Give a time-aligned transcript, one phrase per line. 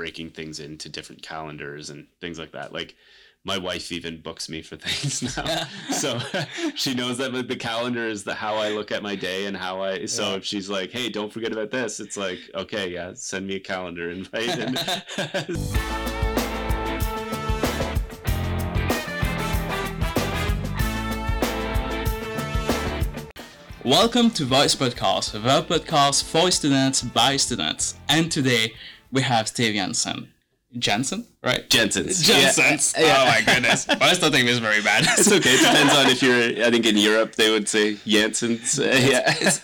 [0.00, 2.72] breaking things into different calendars and things like that.
[2.72, 2.96] Like
[3.44, 6.18] my wife even books me for things now, so
[6.74, 9.82] she knows that the calendar is the how I look at my day and how
[9.82, 10.06] I.
[10.06, 10.36] So yeah.
[10.36, 13.60] if she's like, "Hey, don't forget about this," it's like, "Okay, yeah, send me a
[13.60, 14.78] calendar invite." And
[23.84, 27.96] Welcome to Voice Podcast, the podcast for students by students.
[28.08, 28.72] And today
[29.12, 30.32] we have Steve Jensen.
[30.78, 31.68] Jensen, right?
[31.70, 32.22] Jensen's.
[32.26, 32.94] Jensen's.
[32.98, 33.08] Yeah.
[33.20, 33.88] Oh my goodness.
[33.88, 35.04] I still think this is very bad.
[35.18, 35.54] it's okay.
[35.54, 38.78] It depends on if you're, I think in Europe they would say Jensen's.
[38.78, 39.34] Uh, yeah.
[39.40, 39.60] It's,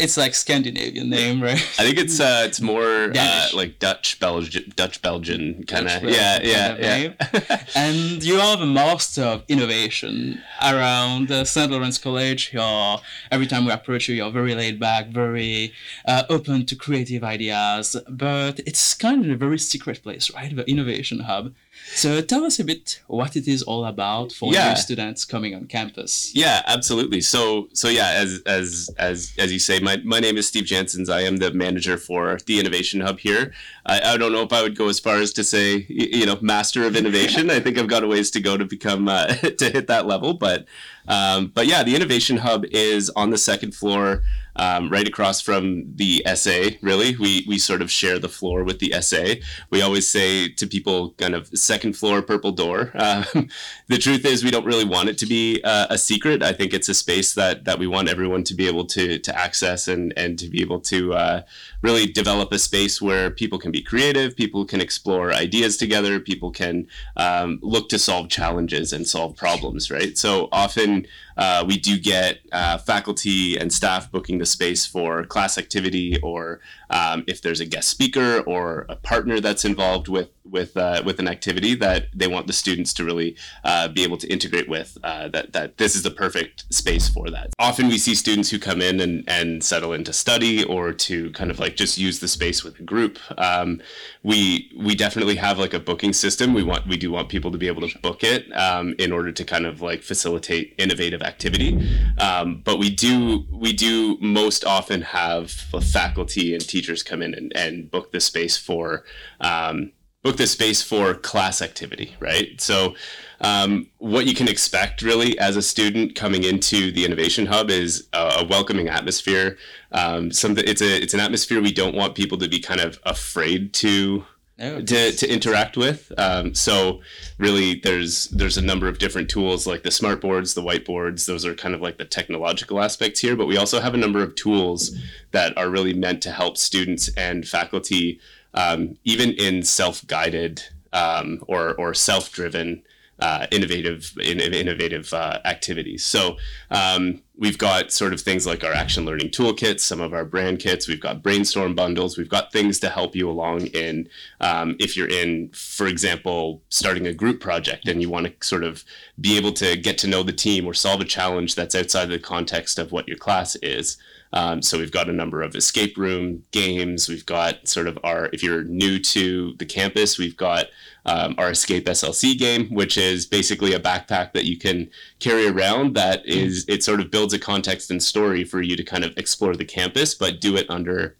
[0.00, 1.60] it's, like Scandinavian name, right?
[1.78, 6.02] I think it's uh, it's more uh, like Dutch Belgian, Dutch Belgian kind of.
[6.02, 7.64] Yeah, yeah, yeah.
[7.74, 11.70] and you are the master of innovation around uh, St.
[11.70, 12.50] Lawrence College.
[12.52, 12.98] You're,
[13.30, 15.72] every time we approach you, you're very laid back, very
[16.06, 20.54] uh, open to creative ideas, but it's kind of a very secret place right?
[20.54, 21.54] The Innovation Hub.
[21.94, 24.70] So tell us a bit what it is all about for yeah.
[24.70, 26.32] new students coming on campus.
[26.34, 27.20] Yeah, absolutely.
[27.20, 31.10] So so yeah, as as as as you say, my, my name is Steve Jansons.
[31.10, 33.52] I am the manager for the Innovation Hub here.
[33.86, 36.38] I, I don't know if I would go as far as to say you know
[36.40, 37.50] master of innovation.
[37.56, 39.26] I think I've got a ways to go to become uh,
[39.58, 40.66] to hit that level, but
[41.08, 44.22] um, but yeah, the Innovation Hub is on the second floor
[44.56, 46.76] um, right across from the SA.
[46.82, 49.34] Really, we we sort of share the floor with the SA.
[49.70, 52.80] We always say to people, kind of second floor, purple door.
[53.10, 53.48] Um,
[53.88, 56.42] the truth is, we don't really want it to be uh, a secret.
[56.42, 59.32] I think it's a space that that we want everyone to be able to to
[59.46, 61.38] access and and to be able to uh,
[61.82, 66.50] really develop a space where people can be creative, people can explore ideas together, people
[66.62, 69.90] can um, look to solve challenges and solve problems.
[69.90, 70.16] Right.
[70.16, 75.58] So often uh, we do get uh, faculty and staff booking the space for class
[75.58, 80.76] activity or um, if there's a guest speaker or a partner that's involved with with
[80.76, 84.26] uh, with an activity that they want the students to really uh, be able to
[84.28, 87.50] integrate with uh, that that this is the perfect space for that.
[87.58, 91.50] Often we see students who come in and and settle into study or to kind
[91.50, 93.18] of like just use the space with a group.
[93.38, 93.80] Um,
[94.22, 96.54] we we definitely have like a booking system.
[96.54, 99.32] We want we do want people to be able to book it um, in order
[99.32, 101.80] to kind of like facilitate innovative activity
[102.18, 107.34] um, but we do we do most often have faculty and teachers teachers come in
[107.34, 109.04] and, and book the space for
[109.40, 109.92] um,
[110.22, 112.60] book the space for class activity, right?
[112.60, 112.94] So,
[113.40, 118.08] um, what you can expect really as a student coming into the Innovation Hub is
[118.12, 119.56] a, a welcoming atmosphere.
[119.92, 122.98] Um, something it's a it's an atmosphere we don't want people to be kind of
[123.04, 124.24] afraid to
[124.62, 126.12] Oh, to, to interact with.
[126.18, 127.00] Um, so
[127.38, 131.24] really, there's there's a number of different tools like the smart boards, the whiteboards.
[131.24, 133.36] Those are kind of like the technological aspects here.
[133.36, 134.94] But we also have a number of tools
[135.30, 138.20] that are really meant to help students and faculty,
[138.52, 142.82] um, even in self-guided um, or or self-driven
[143.20, 146.04] uh, innovative in, innovative uh, activities.
[146.04, 146.36] So
[146.70, 150.58] um, we've got sort of things like our action learning toolkits, some of our brand
[150.58, 150.86] kits.
[150.86, 152.18] We've got brainstorm bundles.
[152.18, 154.08] We've got things to help you along in
[154.40, 158.62] um, if you're in, for example, starting a group project and you want to sort
[158.62, 158.84] of
[159.18, 162.18] be able to get to know the team or solve a challenge that's outside the
[162.18, 163.96] context of what your class is.
[164.32, 167.08] Um, so we've got a number of escape room games.
[167.08, 170.66] We've got sort of our, if you're new to the campus, we've got
[171.06, 175.94] um, our Escape SLC game, which is basically a backpack that you can carry around
[175.96, 179.16] that is, it sort of builds a context and story for you to kind of
[179.16, 181.16] explore the campus, but do it under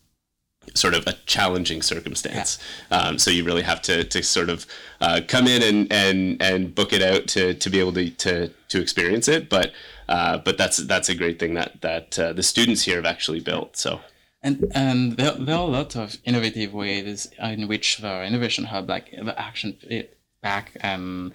[0.75, 2.59] sort of a challenging circumstance.
[2.91, 2.99] Yeah.
[2.99, 4.67] Um, so you really have to, to sort of
[5.01, 8.49] uh, come in and, and, and book it out to, to be able to, to,
[8.69, 9.49] to experience it.
[9.49, 9.73] But
[10.11, 13.41] uh, but that's that's a great thing that that uh, the students here have actually
[13.41, 13.77] built.
[13.77, 14.01] So.
[14.43, 18.89] And and there, there are a lot of innovative ways in which the innovation hub,
[18.89, 21.33] like the action it, back and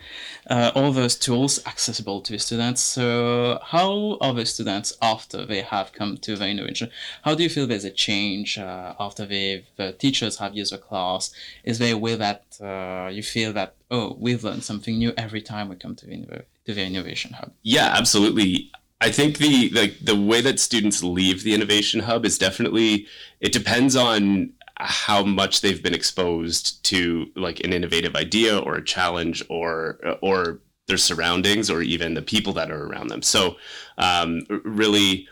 [0.49, 2.81] uh, all those tools accessible to students.
[2.81, 6.89] So how are the students after they have come to the innovation?
[7.23, 9.63] How do you feel there's a change uh, after the
[9.99, 11.33] teachers have used the class?
[11.63, 15.41] Is there a way that uh, you feel that oh we've learned something new every
[15.41, 17.51] time we come to the, to the innovation hub?
[17.63, 18.71] Yeah, absolutely.
[19.01, 23.07] I think the the way that students leave the innovation hub is definitely
[23.41, 28.83] it depends on how much they've been exposed to like an innovative idea or a
[28.83, 33.21] challenge or or their surroundings or even the people that are around them.
[33.21, 33.55] So
[33.97, 35.27] um, really,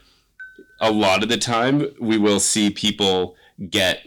[0.80, 3.36] a lot of the time we will see people
[3.70, 4.04] get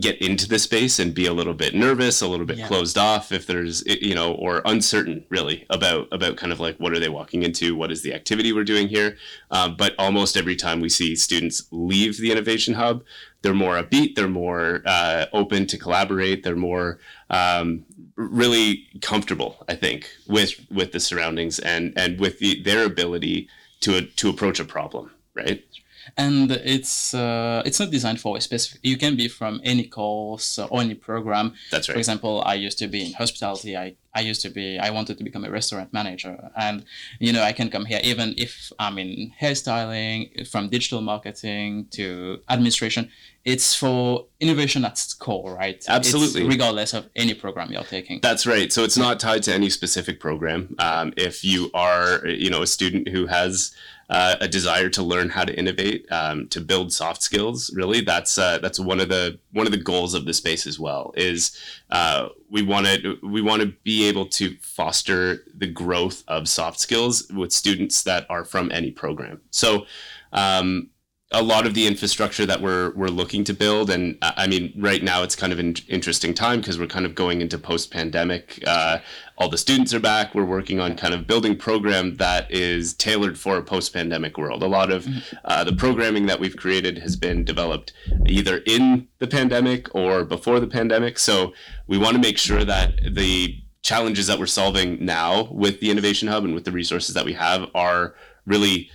[0.00, 2.68] get into the space and be a little bit nervous, a little bit yeah.
[2.68, 6.92] closed off if there's you know or uncertain really about about kind of like what
[6.92, 9.16] are they walking into, what is the activity we're doing here.
[9.50, 13.04] Um, but almost every time we see students leave the innovation hub,
[13.44, 16.98] they're more upbeat, they're more uh, open to collaborate, they're more
[17.28, 17.84] um,
[18.16, 23.48] really comfortable, I think, with with the surroundings and and with the, their ability
[23.80, 25.62] to to approach a problem, right?
[26.16, 28.80] and it's uh, it's not designed for a specific.
[28.82, 31.54] You can be from any course or any program.
[31.70, 31.94] That's right.
[31.94, 33.76] For example, I used to be in hospitality.
[33.76, 34.78] I, I used to be.
[34.78, 36.84] I wanted to become a restaurant manager, and
[37.18, 42.40] you know I can come here even if I'm in hairstyling, from digital marketing to
[42.48, 43.10] administration.
[43.44, 45.84] It's for innovation at its core, right?
[45.86, 46.42] Absolutely.
[46.42, 48.20] It's regardless of any program you're taking.
[48.22, 48.72] That's right.
[48.72, 50.74] So it's not tied to any specific program.
[50.78, 53.74] Um, if you are, you know, a student who has
[54.10, 57.72] uh, a desire to learn how to innovate, um, to build soft skills.
[57.74, 60.78] Really, that's uh, that's one of the one of the goals of the space as
[60.78, 61.12] well.
[61.16, 61.58] Is
[61.90, 66.80] uh, we want to we want to be able to foster the growth of soft
[66.80, 69.40] skills with students that are from any program.
[69.50, 69.86] So.
[70.32, 70.90] Um,
[71.34, 74.72] a lot of the infrastructure that we're we're looking to build, and uh, I mean,
[74.76, 77.90] right now it's kind of an interesting time because we're kind of going into post
[77.90, 78.62] pandemic.
[78.66, 78.98] Uh,
[79.36, 80.34] all the students are back.
[80.34, 84.62] We're working on kind of building program that is tailored for a post pandemic world.
[84.62, 85.08] A lot of
[85.44, 87.92] uh, the programming that we've created has been developed
[88.26, 91.18] either in the pandemic or before the pandemic.
[91.18, 91.52] So
[91.88, 96.28] we want to make sure that the challenges that we're solving now with the innovation
[96.28, 98.14] hub and with the resources that we have are
[98.46, 98.88] really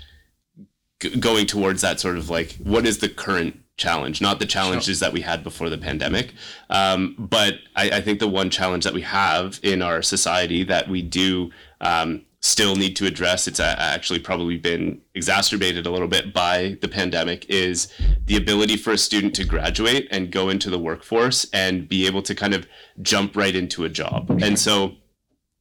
[1.19, 5.07] going towards that sort of like what is the current challenge, not the challenges sure.
[5.07, 6.33] that we had before the pandemic.
[6.69, 10.89] Um, but I, I, think the one challenge that we have in our society that
[10.89, 16.33] we do um, still need to address, it's actually probably been exacerbated a little bit
[16.33, 17.91] by the pandemic, is
[18.25, 22.21] the ability for a student to graduate and go into the workforce and be able
[22.21, 22.67] to kind of
[23.01, 24.29] jump right into a job.
[24.41, 24.95] And so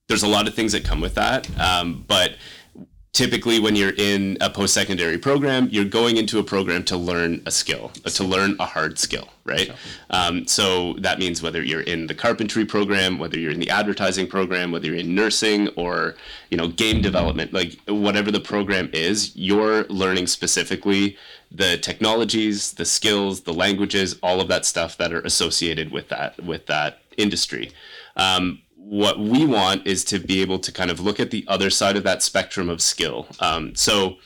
[0.09, 1.49] there's a lot of things that come with that.
[1.61, 2.37] Um, but
[3.19, 7.51] typically when you're in a post-secondary program you're going into a program to learn a
[7.51, 9.73] skill to learn a hard skill right?
[10.11, 14.29] Um, so that means whether you're in the carpentry program whether you're in the advertising
[14.29, 16.15] program whether you're in nursing or
[16.51, 21.17] you know game development like whatever the program is you're learning specifically
[21.51, 26.41] the technologies the skills the languages all of that stuff that are associated with that
[26.45, 27.71] with that industry.
[28.17, 31.69] Um, what we want is to be able to kind of look at the other
[31.69, 33.29] side of that spectrum of skill.
[33.39, 34.17] Um, so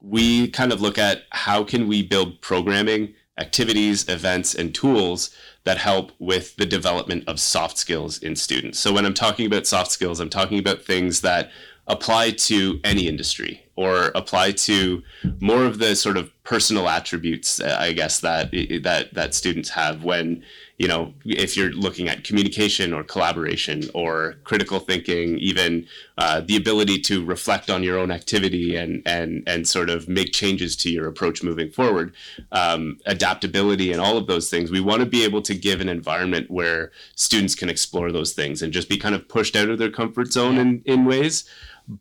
[0.00, 5.76] we kind of look at how can we build programming activities, events, and tools that
[5.76, 8.78] help with the development of soft skills in students.
[8.78, 11.50] So when I'm talking about soft skills, I'm talking about things that
[11.86, 15.02] apply to any industry or apply to
[15.40, 18.50] more of the sort of personal attributes, uh, I guess that
[18.82, 20.42] that that students have when
[20.78, 25.86] you know if you're looking at communication or collaboration or critical thinking, even
[26.18, 30.32] uh, the ability to reflect on your own activity and and and sort of make
[30.32, 32.14] changes to your approach moving forward,
[32.52, 34.70] um, adaptability and all of those things.
[34.70, 38.62] We want to be able to give an environment where students can explore those things
[38.62, 41.48] and just be kind of pushed out of their comfort zone in in ways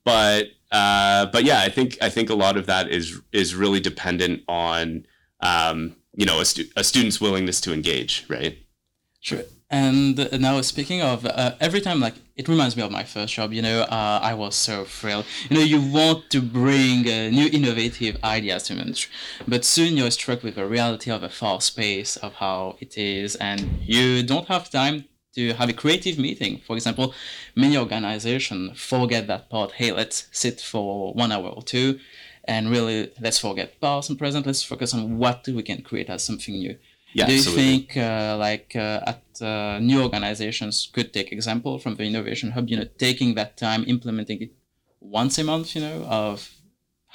[0.03, 3.79] but uh, but yeah, I think I think a lot of that is is really
[3.79, 5.05] dependent on
[5.41, 8.57] um, you know a, stu- a student's willingness to engage, right?
[9.25, 9.41] Sure.
[9.71, 13.53] And now speaking of uh, every time, like it reminds me of my first job.
[13.53, 15.25] You know, uh, I was so thrilled.
[15.49, 19.11] You know, you want to bring uh, new innovative ideas to industry,
[19.47, 23.35] but soon you're struck with the reality of a fast pace of how it is,
[23.37, 26.61] and you don't have time to have a creative meeting.
[26.67, 27.15] For example,
[27.55, 29.71] many organizations forget that part.
[29.71, 31.99] Hey, let's sit for one hour or two
[32.47, 34.45] and really let's forget past and present.
[34.45, 36.77] Let's focus on what we can create as something new.
[37.17, 37.63] Yeah, Do you absolutely.
[37.63, 42.65] think uh, like uh, at uh, new organizations could take example from the innovation hub,
[42.71, 44.51] you know, taking that time, implementing it
[44.99, 46.37] once a month, you know, of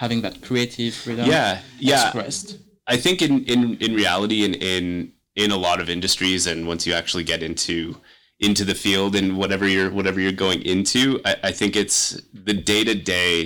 [0.02, 2.04] having that creative freedom yeah, yeah.
[2.04, 2.48] expressed?
[2.94, 6.82] I think in, in, in reality in, in in a lot of industries and once
[6.86, 7.96] you actually get into
[8.40, 12.54] into the field and whatever you're whatever you're going into i, I think it's the
[12.54, 13.36] day to day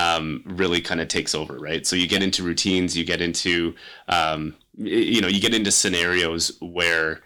[0.00, 3.74] Um, really kind of takes over right so you get into routines you get into
[4.16, 7.20] um, you know you get into scenarios where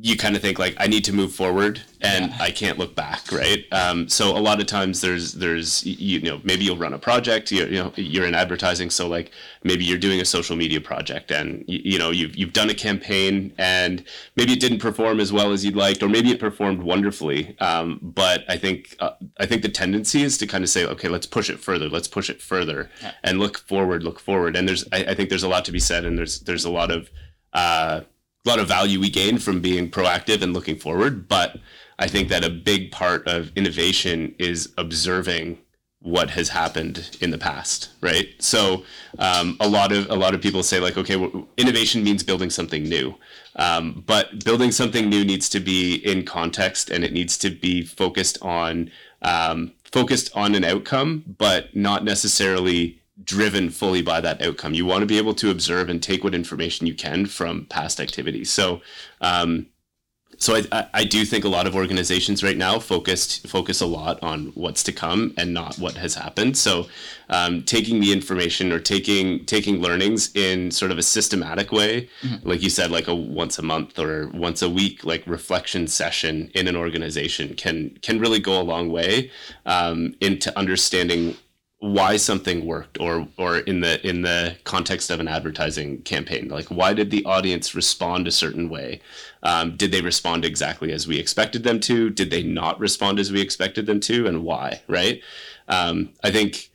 [0.00, 2.36] you kind of think like I need to move forward and yeah.
[2.40, 3.64] I can't look back, right?
[3.72, 7.52] Um, so a lot of times there's there's you know maybe you'll run a project,
[7.52, 9.30] you, you know you're in advertising, so like
[9.64, 12.74] maybe you're doing a social media project and you, you know you've you've done a
[12.74, 14.02] campaign and
[14.34, 17.54] maybe it didn't perform as well as you'd liked, or maybe it performed wonderfully.
[17.60, 21.08] Um, but I think uh, I think the tendency is to kind of say, okay,
[21.08, 23.12] let's push it further, let's push it further, yeah.
[23.22, 24.56] and look forward, look forward.
[24.56, 26.70] And there's I, I, think there's a lot to be said, and there's there's a
[26.70, 27.10] lot of
[27.52, 28.00] uh,
[28.44, 31.28] a lot of value we gain from being proactive and looking forward.
[31.28, 31.58] But
[31.98, 35.58] I think that a big part of innovation is observing
[36.00, 38.28] what has happened in the past, right?
[38.40, 38.82] So
[39.20, 42.50] um, a lot of a lot of people say like, okay, well, innovation means building
[42.50, 43.14] something new,
[43.54, 47.82] um, but building something new needs to be in context and it needs to be
[47.82, 48.90] focused on
[49.22, 54.74] um, focused on an outcome, but not necessarily driven fully by that outcome.
[54.74, 58.00] You want to be able to observe and take what information you can from past
[58.00, 58.50] activities.
[58.50, 58.80] So
[59.20, 59.66] um,
[60.42, 64.20] so I, I do think a lot of organizations right now focused focus a lot
[64.22, 66.56] on what's to come and not what has happened.
[66.56, 66.88] So
[67.28, 72.48] um, taking the information or taking taking learnings in sort of a systematic way, mm-hmm.
[72.48, 76.50] like you said, like a once a month or once a week, like reflection session
[76.54, 79.30] in an organization can can really go a long way
[79.64, 81.36] um, into understanding
[81.82, 86.46] why something worked or or in the in the context of an advertising campaign.
[86.48, 89.00] Like why did the audience respond a certain way?
[89.42, 92.08] Um, did they respond exactly as we expected them to?
[92.08, 95.20] Did they not respond as we expected them to and why right?
[95.66, 96.70] Um, i think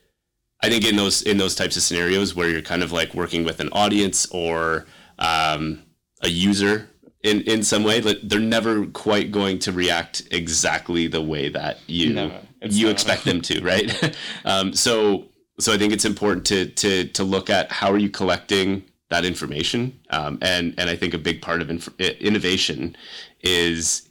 [0.61, 3.45] i think in those in those types of scenarios where you're kind of like working
[3.45, 4.87] with an audience or
[5.19, 5.83] um,
[6.21, 6.89] a user
[7.23, 12.13] in in some way they're never quite going to react exactly the way that you
[12.13, 12.41] never.
[12.61, 14.15] You expect them to right?
[14.45, 15.25] Um, so
[15.59, 19.25] so i think it's important to to to look at how are you collecting that
[19.25, 19.97] information?
[20.09, 22.95] Um, and and i think a big part of inf- innovation
[23.41, 24.09] is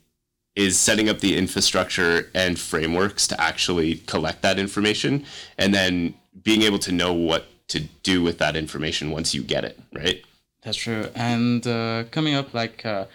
[0.55, 5.25] is setting up the infrastructure and frameworks to actually collect that information
[5.59, 9.65] and then being able to know what to do with that information once you get
[9.65, 10.23] it right?
[10.67, 11.09] That's true.
[11.15, 13.07] And uh, coming up, like uh,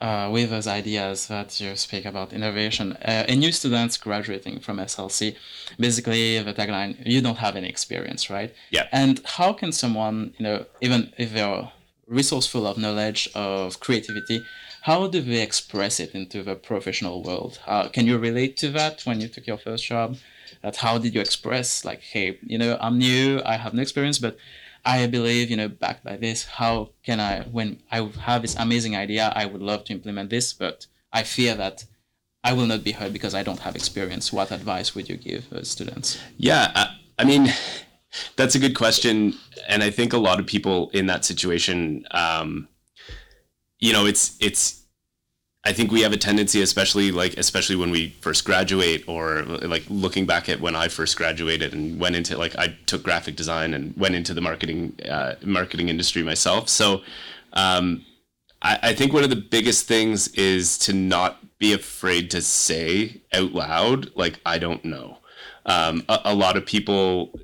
[0.00, 4.76] uh, with those ideas that you speak about innovation, uh, a new students graduating from
[4.78, 5.36] SLC,
[5.78, 8.54] basically the tagline, you don't have any experience, right?
[8.70, 8.88] Yeah.
[8.92, 11.70] And how can someone, you know, even if they're
[12.06, 14.44] resourceful of knowledge, of creativity,
[14.82, 17.58] how do they express it into the professional world?
[17.66, 20.16] Uh, can you relate to that when you took your first job?
[20.62, 24.18] That how did you express like, hey, you know, I'm new, I have no experience,
[24.18, 24.36] but
[24.86, 28.96] I believe, you know, backed by this, how can I, when I have this amazing
[28.96, 31.84] idea, I would love to implement this, but I fear that
[32.44, 34.32] I will not be heard because I don't have experience.
[34.32, 36.20] What advice would you give uh, students?
[36.36, 37.48] Yeah, I, I, mean,
[38.36, 39.34] that's a good question,
[39.68, 42.68] and I think a lot of people in that situation, um,
[43.80, 44.85] you know, it's it's
[45.66, 49.82] I think we have a tendency, especially like especially when we first graduate, or like
[49.88, 53.74] looking back at when I first graduated and went into like I took graphic design
[53.74, 56.68] and went into the marketing uh, marketing industry myself.
[56.68, 57.02] So
[57.52, 58.04] um,
[58.62, 63.22] I, I think one of the biggest things is to not be afraid to say
[63.32, 65.18] out loud, like I don't know.
[65.64, 67.40] Um, a, a lot of people,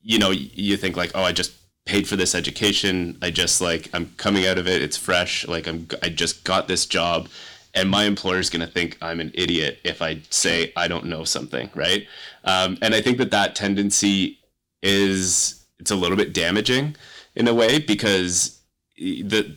[0.00, 1.52] you know, you think like, oh, I just
[1.86, 3.16] paid for this education.
[3.22, 4.82] I just like I'm coming out of it.
[4.82, 5.46] It's fresh.
[5.48, 7.28] Like I'm I just got this job
[7.76, 11.04] and my employer is going to think I'm an idiot if I say I don't
[11.06, 12.06] know something, right?
[12.44, 14.38] Um, and I think that that tendency
[14.82, 16.96] is it's a little bit damaging
[17.34, 18.60] in a way because
[18.98, 19.56] the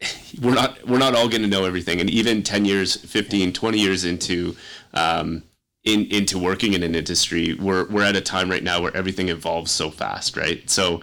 [0.42, 3.78] we're not we're not all going to know everything and even 10 years 15 20
[3.78, 4.56] years into
[4.94, 5.42] um,
[5.84, 9.28] in into working in an industry we're we're at a time right now where everything
[9.28, 11.02] evolves so fast right so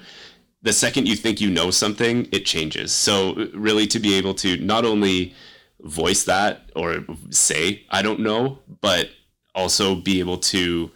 [0.67, 2.91] the second you think you know something, it changes.
[2.91, 5.33] So really to be able to not only
[5.81, 9.09] voice that or say I don't know, but
[9.55, 10.91] also be able to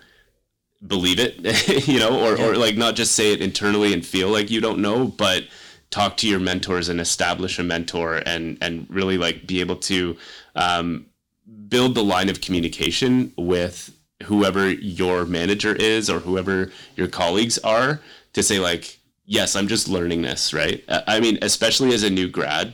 [0.85, 2.47] believe it, you know, or, yeah.
[2.47, 5.45] or like not just say it internally and feel like you don't know, but
[5.89, 10.17] talk to your mentors and establish a mentor and and really like be able to
[10.55, 11.05] um,
[11.67, 17.99] build the line of communication with whoever your manager is or whoever your colleagues are
[18.33, 18.99] to say like
[19.31, 20.83] yes, I'm just learning this, right?
[21.07, 22.73] I mean, especially as a new grad,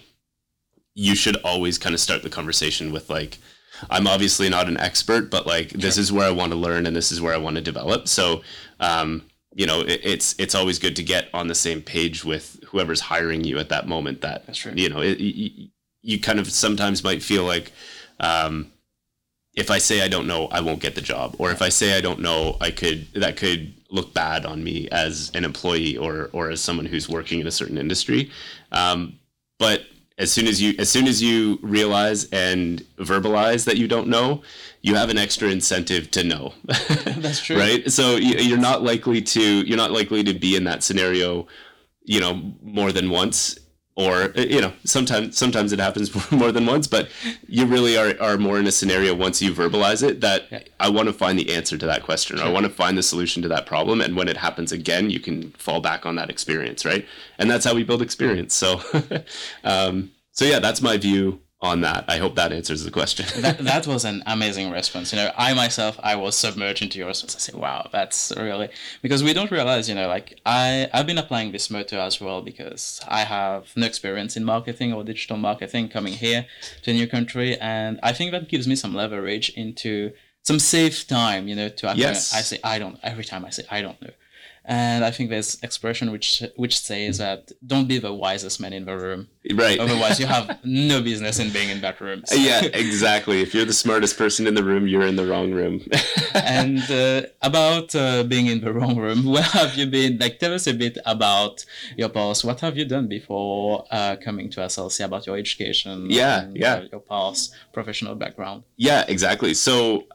[0.96, 3.38] you should always kind of start the conversation with like,
[3.92, 5.80] I'm obviously not an expert, but like sure.
[5.80, 8.08] this is where I want to learn and this is where I want to develop.
[8.08, 8.42] So,
[8.80, 9.24] um,
[9.54, 13.02] you know, it, it's it's always good to get on the same page with whoever's
[13.02, 14.22] hiring you at that moment.
[14.22, 14.74] That That's true.
[14.76, 15.68] you know, it, you,
[16.02, 17.72] you kind of sometimes might feel like,
[18.20, 18.72] um,
[19.58, 21.98] if I say I don't know, I won't get the job, or if I say
[21.98, 26.30] I don't know, I could that could look bad on me as an employee or
[26.32, 28.30] or as someone who's working in a certain industry.
[28.72, 29.20] Um,
[29.58, 29.82] but
[30.20, 34.44] as soon as you as soon as you realize and verbalize that you don't know,
[34.84, 36.54] you have an extra incentive to know.
[37.18, 37.92] That's true, right?
[37.92, 41.48] So you're not likely to you're not likely to be in that scenario,
[42.04, 43.58] you know, more than once
[43.98, 47.10] or you know sometimes sometimes it happens more than once but
[47.48, 50.60] you really are, are more in a scenario once you verbalize it that yeah.
[50.80, 53.04] i want to find the answer to that question or i want to find the
[53.04, 56.30] solution to that problem and when it happens again you can fall back on that
[56.30, 57.06] experience right
[57.40, 58.80] and that's how we build experience so
[59.64, 62.06] um, so yeah that's my view on that.
[62.08, 63.26] I hope that answers the question.
[63.42, 65.12] that, that was an amazing response.
[65.12, 67.36] You know, I myself, I was submerged into your response.
[67.36, 68.70] I say, wow, that's really,
[69.02, 72.42] because we don't realize, you know, like I, I've been applying this motto as well
[72.42, 76.46] because I have no experience in marketing or digital marketing coming here
[76.84, 77.58] to a new country.
[77.60, 81.94] And I think that gives me some leverage into some safe time, you know, to
[81.96, 82.34] Yes.
[82.34, 84.12] I say, I don't, every time I say, I don't know.
[84.70, 88.84] And I think there's expression which which says that don't be the wisest man in
[88.84, 89.30] the room.
[89.56, 89.80] right.
[89.80, 92.24] Otherwise, you have no business in being in that room.
[92.26, 93.42] So- yeah, exactly.
[93.42, 95.82] If you're the smartest person in the room, you're in the wrong room.
[96.34, 100.18] and uh, about uh, being in the wrong room, where have you been?
[100.18, 101.64] Like, tell us a bit about
[101.96, 102.44] your past.
[102.44, 105.06] What have you done before uh, coming to SLC?
[105.06, 106.08] About your education?
[106.10, 106.74] Yeah, and, yeah.
[106.74, 108.64] uh, your past professional background.
[108.76, 109.54] Yeah, exactly.
[109.54, 110.08] So,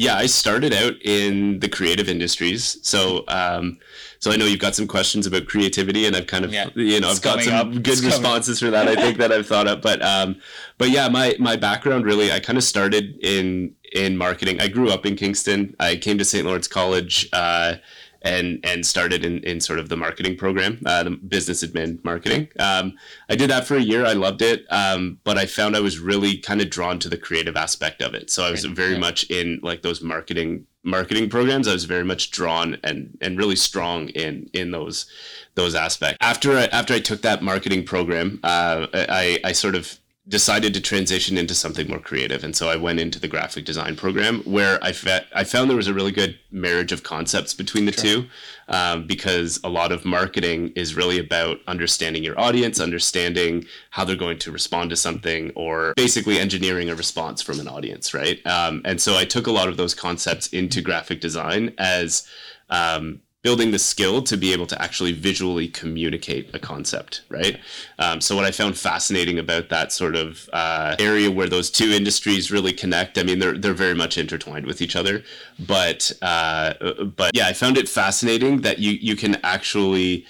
[0.00, 2.78] yeah, I started out in the creative industries.
[2.82, 3.78] So, um,
[4.20, 7.00] so I know you've got some questions about creativity, and I've kind of, Yeah, you
[7.00, 7.70] know, I've got some up.
[7.72, 8.12] good It's coming.
[8.12, 8.86] responses for that.
[8.86, 10.36] I think that I've thought of, but, um,
[10.78, 14.60] but yeah, my my background really, I kind of started in in marketing.
[14.60, 15.74] I grew up in Kingston.
[15.80, 16.46] I came to St.
[16.46, 17.28] Lawrence College.
[17.32, 17.74] Uh,
[18.22, 22.48] and and started in, in sort of the marketing program, uh, the business admin marketing.
[22.58, 22.94] Um,
[23.28, 24.04] I did that for a year.
[24.04, 27.18] I loved it, um, but I found I was really kind of drawn to the
[27.18, 28.30] creative aspect of it.
[28.30, 28.98] So I was very yeah.
[28.98, 31.68] much in like those marketing marketing programs.
[31.68, 35.06] I was very much drawn and and really strong in in those
[35.54, 36.18] those aspects.
[36.20, 39.98] After I, after I took that marketing program, uh, I I sort of
[40.28, 42.44] decided to transition into something more creative.
[42.44, 45.76] And so i went into the graphic design program where i, fe- I found there
[45.76, 48.26] was a really good marriage of concepts between the two
[48.68, 54.16] um, because a lot of marketing is really about understanding your audience understanding how they're
[54.16, 58.44] going to respond to something or basically engineering a response from an audience right?
[58.46, 62.26] Um, and so i took a lot of those concepts into graphic design as
[62.70, 67.58] um, building the skill to be able to actually visually communicate a concept, right?
[67.98, 71.90] Um, so what I found fascinating about that sort of uh, area where those two
[71.90, 75.22] industries really connect, I mean, they're they're very much intertwined with each other,
[75.60, 76.74] but uh,
[77.16, 80.26] but yeah, I found it fascinating that you you can actually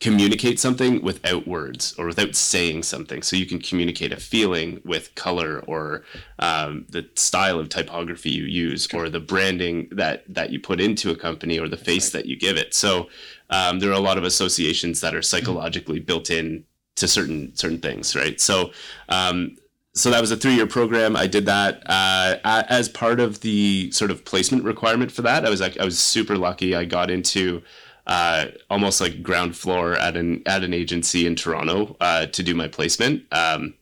[0.00, 3.20] communicate something without words or without saying something.
[3.20, 6.04] So you can communicate a feeling with color or
[6.38, 11.10] um, the style of typography you use or the branding that that you put into
[11.10, 12.74] a company or the face that you give it.
[12.74, 13.08] So
[13.50, 16.64] um, there are a lot of associations that are psychologically built in
[16.96, 18.40] to certain certain things, right?
[18.40, 18.70] So
[19.08, 19.56] um,
[19.94, 21.16] so that was a three-year program.
[21.16, 25.44] I did that uh, as part of the sort of placement requirement for that.
[25.44, 26.76] I was like, I was super lucky.
[26.76, 27.62] I got into
[28.08, 32.54] uh, almost like ground floor at an at an agency in Toronto uh, to do
[32.54, 33.22] my placement.
[33.30, 33.74] Um,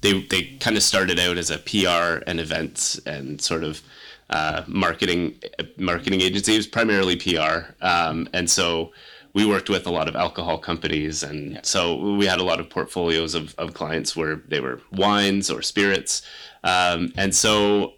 [0.00, 3.80] they they kind of started out as a PR and events and sort of
[4.28, 5.36] uh, marketing
[5.78, 6.54] marketing agency.
[6.54, 8.92] It was primarily PR, um, and so
[9.34, 12.68] we worked with a lot of alcohol companies, and so we had a lot of
[12.68, 16.22] portfolios of, of clients where they were wines or spirits,
[16.64, 17.94] um, and so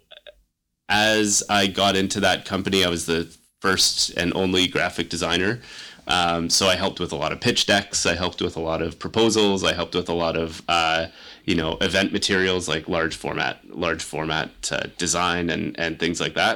[0.87, 5.59] as I got into that company, I was the first and only graphic designer.
[6.07, 8.05] Um, so I helped with a lot of pitch decks.
[8.05, 9.63] I helped with a lot of proposals.
[9.63, 11.07] I helped with a lot of uh,
[11.45, 16.35] you know event materials like large format, large format uh, design and and things like
[16.35, 16.55] that.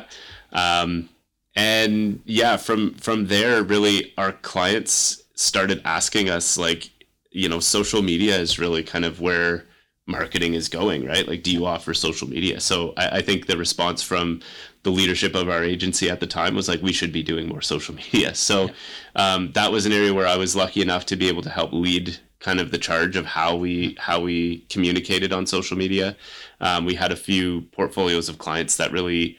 [0.52, 1.10] Um,
[1.56, 6.92] and yeah, from from there, really, our clients started asking us like,
[7.32, 9.66] you know, social media is really kind of where
[10.06, 11.28] marketing is going, right?
[11.28, 12.60] Like, do you offer social media?
[12.60, 14.42] So I, I think the response from
[14.84, 17.62] the leadership of our agency at the time was like, we should be doing more
[17.62, 18.34] social media.
[18.34, 18.70] So
[19.16, 21.74] um, that was an area where I was lucky enough to be able to help
[21.74, 26.16] lead kind of the charge of how we how we communicated on social media.
[26.62, 29.38] Um, we had a few portfolios of clients that really,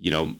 [0.00, 0.36] you know,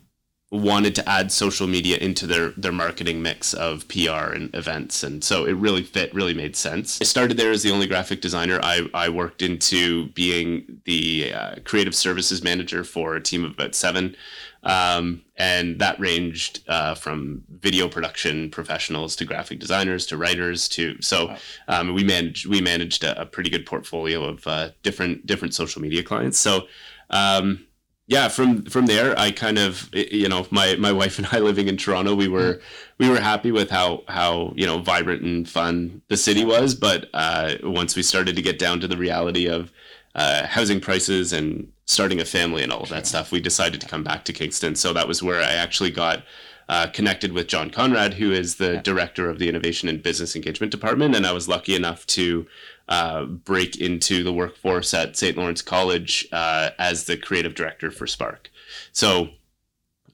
[0.55, 5.25] wanted to add social media into their their marketing mix of PR and events and
[5.25, 7.01] so it really fit really made sense.
[7.01, 8.61] I started there as the only graphic designer.
[8.63, 13.75] I I worked into being the uh, creative services manager for a team of about
[13.75, 14.17] 7
[14.63, 21.01] um, and that ranged uh, from video production professionals to graphic designers to writers to
[21.03, 21.35] so
[21.69, 25.83] um, we managed we managed a, a pretty good portfolio of uh, different different social
[25.83, 26.39] media clients.
[26.39, 26.67] So
[27.11, 27.67] um,
[28.07, 31.69] yeah, from from there, I kind of you know my my wife and I living
[31.69, 32.61] in Toronto, we were
[32.99, 36.75] we were happy with how how you know vibrant and fun the city was.
[36.75, 39.73] But uh, once we started to get down to the reality of
[40.15, 43.89] uh, housing prices and starting a family and all of that stuff, we decided to
[43.89, 44.75] come back to Kingston.
[44.75, 46.25] So that was where I actually got
[46.69, 50.71] uh, connected with John Conrad, who is the director of the Innovation and Business Engagement
[50.71, 52.47] Department, and I was lucky enough to
[52.89, 55.37] uh, break into the workforce at St.
[55.37, 58.51] Lawrence College uh, as the creative director for Spark.
[58.93, 59.31] So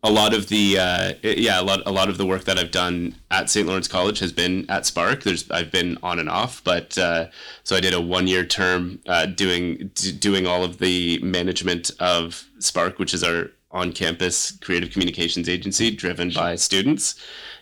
[0.03, 2.71] a lot of the uh, yeah a lot a lot of the work that I've
[2.71, 3.67] done at St.
[3.67, 5.25] Lawrence College has been at Spark.
[5.25, 7.27] There's I've been on and off, but uh,
[7.65, 11.91] so I did a one year term uh, doing d- doing all of the management
[12.01, 17.21] of Spark, which is our on campus creative communications agency driven by students.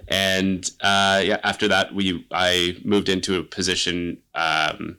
[0.09, 4.19] And uh, yeah, after that, we I moved into a position.
[4.35, 4.99] Um,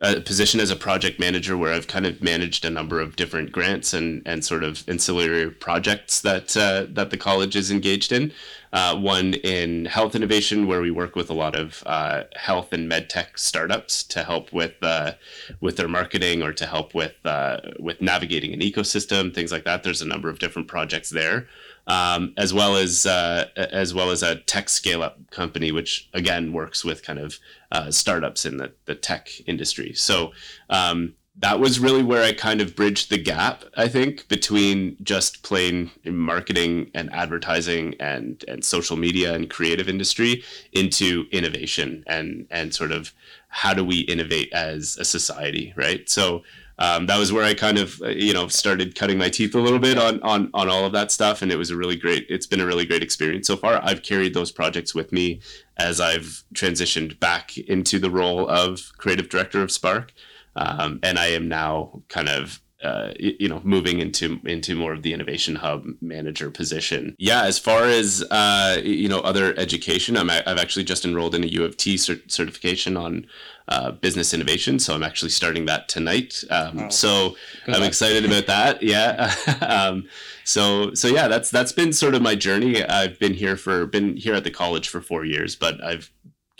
[0.00, 3.52] a position as a project manager where I've kind of managed a number of different
[3.52, 8.32] grants and, and sort of ancillary projects that uh, that the college is engaged in.
[8.72, 12.88] Uh, one in health innovation, where we work with a lot of uh, health and
[12.88, 15.12] med tech startups to help with uh,
[15.60, 19.84] with their marketing or to help with uh, with navigating an ecosystem, things like that.
[19.84, 21.46] There's a number of different projects there
[21.86, 26.52] um, as well as uh, as well as a tech scale up company, which again
[26.52, 27.38] works with kind of
[27.72, 29.92] uh, startups in the, the tech industry.
[29.94, 30.32] So
[30.70, 35.42] um, that was really where I kind of bridged the gap, I think, between just
[35.42, 42.74] plain marketing and advertising and and social media and creative industry into innovation and and
[42.74, 43.12] sort of
[43.48, 46.08] how do we innovate as a society, right?
[46.08, 46.42] So
[46.78, 49.60] um, that was where I kind of uh, you know started cutting my teeth a
[49.60, 52.26] little bit on on on all of that stuff, and it was a really great.
[52.28, 53.80] It's been a really great experience so far.
[53.82, 55.40] I've carried those projects with me
[55.76, 60.12] as I've transitioned back into the role of creative director of Spark,
[60.56, 65.02] um, and I am now kind of uh, you know moving into into more of
[65.02, 67.16] the innovation hub manager position.
[67.18, 71.42] Yeah as far as uh, you know other education I'm, i've actually just enrolled in
[71.44, 73.26] a u of t cert- certification on
[73.68, 76.44] uh, business innovation so i'm actually starting that tonight.
[76.50, 77.88] Um, so i'm luck.
[77.88, 79.34] excited about that yeah.
[79.60, 80.08] Um,
[80.44, 82.84] so so yeah that's that's been sort of my journey.
[82.84, 86.10] I've been here for been here at the college for four years but i've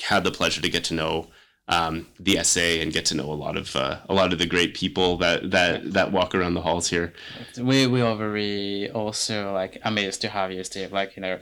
[0.02, 1.28] had the pleasure to get to know
[1.66, 4.46] um, the SA and get to know a lot of uh, a lot of the
[4.46, 7.14] great people that that that walk around the halls here.
[7.58, 10.92] We we are very also like amazed to have you, Steve.
[10.92, 11.38] Like you know,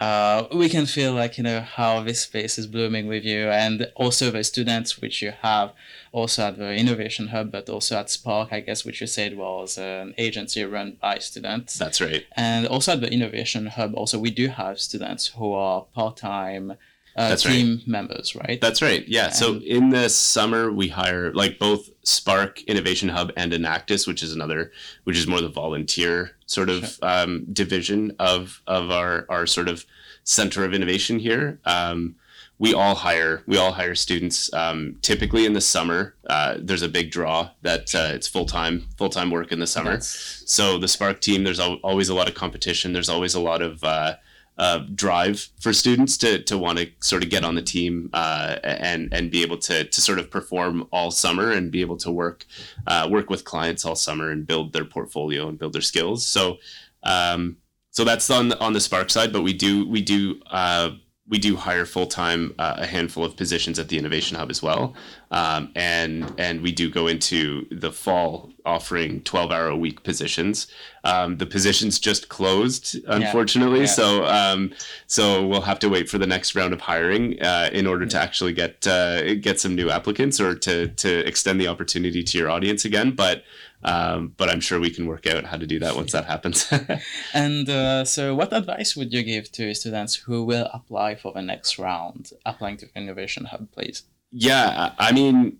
[0.00, 3.92] uh, we can feel like you know how this space is blooming with you, and
[3.94, 5.72] also the students which you have
[6.10, 9.76] also at the Innovation Hub, but also at Spark, I guess, which you said was
[9.76, 11.78] an agency run by students.
[11.78, 12.24] That's right.
[12.34, 16.78] And also at the Innovation Hub, also we do have students who are part time
[17.16, 17.88] uh, That's team right.
[17.88, 18.60] members, right?
[18.60, 19.06] That's right.
[19.08, 19.26] Yeah.
[19.26, 24.22] And so in the summer, we hire like both Spark Innovation Hub and Enactus, which
[24.22, 24.70] is another,
[25.04, 27.08] which is more the volunteer sort of sure.
[27.08, 29.86] um, division of of our our sort of
[30.24, 31.58] center of innovation here.
[31.64, 32.16] Um,
[32.58, 36.88] we all hire we all hire students um, typically in the summer uh, there's a
[36.88, 40.42] big draw that uh, it's full-time full-time work in the summer That's...
[40.50, 43.60] so the spark team there's al- always a lot of competition there's always a lot
[43.60, 44.14] of uh,
[44.58, 48.56] uh, drive for students to to want to sort of get on the team uh,
[48.62, 52.10] and and be able to to sort of perform all summer and be able to
[52.10, 52.46] work
[52.86, 56.26] uh, work with clients all summer and build their portfolio and build their skills.
[56.26, 56.56] So
[57.02, 57.58] um,
[57.90, 60.90] so that's on on the Spark side, but we do we do uh,
[61.28, 64.62] we do hire full time uh, a handful of positions at the Innovation Hub as
[64.62, 64.94] well,
[65.30, 70.66] um, and and we do go into the fall offering twelve hour a week positions.
[71.04, 73.86] Um, the positions just closed, unfortunately, yeah.
[73.86, 73.92] Yeah.
[73.92, 74.72] so um,
[75.06, 78.10] so we'll have to wait for the next round of hiring uh, in order yeah.
[78.10, 82.38] to actually get uh, get some new applicants or to to extend the opportunity to
[82.38, 83.12] your audience again.
[83.12, 83.44] But
[83.84, 86.72] um, but I'm sure we can work out how to do that once that happens.
[87.34, 91.42] and uh, so, what advice would you give to students who will apply for the
[91.42, 94.02] next round, applying to Innovation Hub, please?
[94.32, 95.58] Yeah, I mean,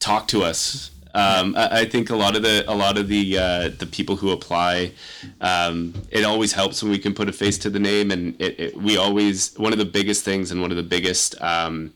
[0.00, 0.90] talk to us.
[1.18, 4.14] Um, I, I, think a lot of the a lot of the uh, the people
[4.14, 4.92] who apply,
[5.40, 8.60] um, it always helps when we can put a face to the name, and it,
[8.60, 11.92] it, we always one of the biggest things and one of the biggest um,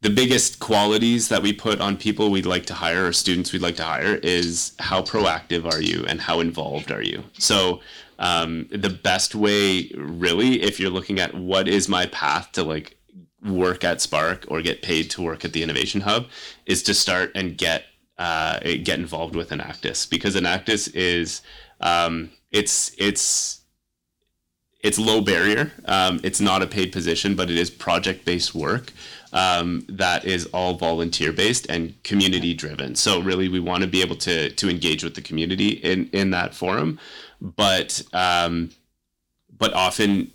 [0.00, 3.62] the biggest qualities that we put on people we'd like to hire or students we'd
[3.62, 7.22] like to hire is how proactive are you and how involved are you.
[7.38, 7.80] So
[8.18, 12.96] um, the best way really if you're looking at what is my path to like
[13.44, 16.26] work at spark or get paid to work at the innovation hub
[16.66, 17.84] is to start and get
[18.22, 21.42] uh, get involved with enactus because enactus is
[21.80, 23.60] um, it's it's
[24.80, 28.92] it's low barrier um, it's not a paid position but it is project based work
[29.32, 32.94] um, that is all volunteer based and community driven.
[32.94, 36.30] So really, we want to be able to to engage with the community in in
[36.30, 36.98] that forum,
[37.40, 38.70] but um,
[39.56, 40.30] but often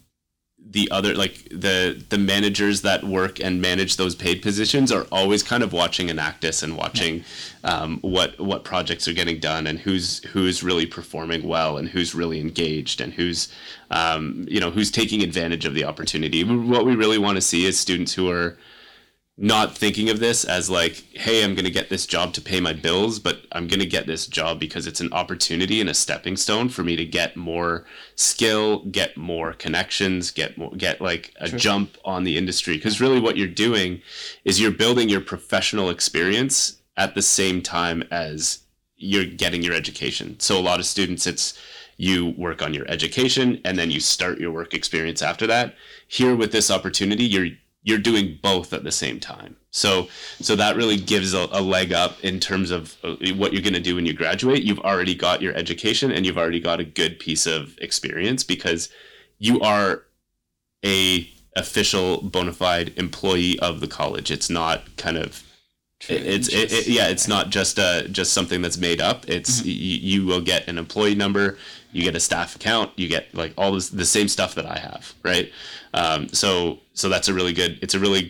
[0.71, 5.41] the other like the the managers that work and manage those paid positions are always
[5.41, 7.23] kind of watching Enactus and watching
[7.63, 12.13] um, what what projects are getting done and who's who's really performing well and who's
[12.13, 13.51] really engaged and who's
[13.91, 16.43] um, you know who's taking advantage of the opportunity.
[16.43, 18.57] What we really want to see is students who are
[19.39, 22.59] not thinking of this as like, hey, I'm going to get this job to pay
[22.59, 25.93] my bills, but I'm going to get this job because it's an opportunity and a
[25.93, 31.33] stepping stone for me to get more skill, get more connections, get more, get like
[31.39, 31.59] a Sure.
[31.59, 32.77] jump on the industry.
[32.77, 34.01] Because really, what you're doing
[34.43, 38.61] is you're building your professional experience at the same time as
[38.95, 40.39] you're getting your education.
[40.39, 41.53] So a lot of students, it's
[41.97, 45.75] you work on your education and then you start your work experience after that.
[46.07, 47.49] Here with this opportunity, you're
[47.87, 49.55] you're doing both at the same time.
[49.71, 50.09] So
[50.41, 53.73] so that really gives a, a leg up in terms of uh, what you're going
[53.75, 54.63] to do when you graduate.
[54.63, 58.89] You've already got your education and you've already got a good piece of experience because
[59.39, 60.03] you are
[60.85, 64.31] a official bona fide employee of the college.
[64.31, 65.43] It's not kind of
[66.09, 69.61] it, it's it, it, yeah it's not just uh just something that's made up it's
[69.63, 71.57] y- you will get an employee number
[71.91, 74.77] you get a staff account you get like all this the same stuff that i
[74.77, 75.51] have right
[75.95, 78.23] um so so that's a really good it's a really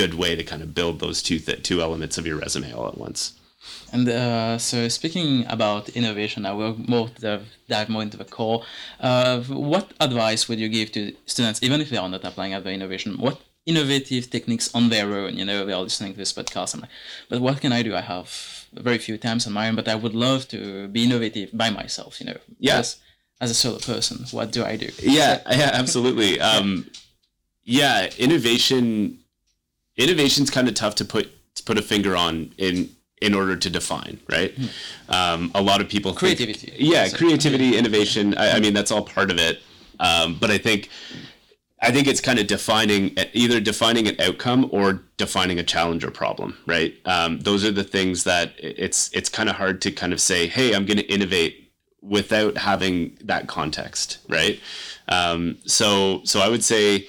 [0.00, 2.88] good way to kind of build those two th- two elements of your resume all
[2.92, 3.22] at once
[3.94, 7.08] And uh, so, speaking about innovation, I will more
[7.72, 8.60] dive, more into the core.
[9.08, 9.36] Uh,
[9.72, 11.00] what advice would you give to
[11.34, 13.10] students, even if they are not applying at the innovation?
[13.24, 13.36] What
[13.72, 15.32] innovative techniques on their own?
[15.40, 16.92] You know, they are listening to this podcast, and like,
[17.30, 17.92] but what can I do?
[18.02, 18.28] I have
[18.88, 20.58] very few times on my own, but I would love to
[20.94, 22.12] be innovative by myself.
[22.20, 22.78] You know, Yeah.
[22.82, 22.88] As,
[23.44, 24.88] as a solo person, what do I do?
[25.18, 26.68] yeah yeah absolutely um
[27.68, 29.18] yeah innovation
[29.96, 32.88] innovation's kind of tough to put to put a finger on in
[33.20, 34.54] in order to define right
[35.10, 36.72] um a lot of people think- Creativity.
[36.82, 39.60] yeah creativity innovation I, I mean that's all part of it
[40.00, 40.88] um but i think
[41.80, 46.10] I think it's kind of defining either defining an outcome or defining a challenge or
[46.10, 46.92] problem, right?
[47.04, 50.48] Um, those are the things that it's it's kind of hard to kind of say,
[50.48, 51.70] hey, I'm going to innovate
[52.02, 54.58] without having that context, right?
[55.08, 57.06] Um, so so I would say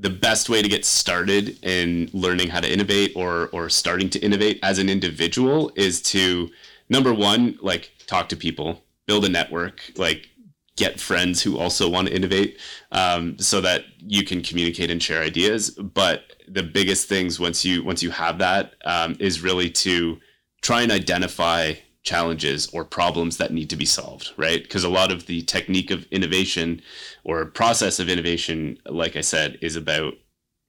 [0.00, 4.18] the best way to get started in learning how to innovate or or starting to
[4.20, 6.48] innovate as an individual is to
[6.88, 10.28] number one, like talk to people, build a network, like
[10.76, 12.58] get friends who also want to innovate
[12.92, 15.70] um, so that you can communicate and share ideas.
[15.70, 20.18] But the biggest things once you once you have that um, is really to
[20.62, 24.62] try and identify challenges or problems that need to be solved right?
[24.62, 26.80] Because a lot of the technique of innovation
[27.24, 30.14] or process of innovation like i said is about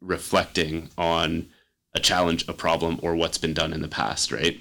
[0.01, 1.47] reflecting on
[1.93, 4.59] a challenge a problem or what's been done in the past right?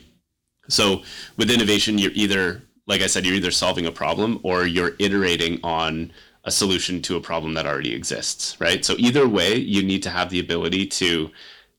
[0.69, 1.03] So
[1.37, 5.59] with innovation you're either like i said you're either solving a problem or you're iterating
[5.65, 6.13] on
[6.45, 8.85] a solution to a problem that already exists right?
[8.85, 11.31] So either way you need to have the ability to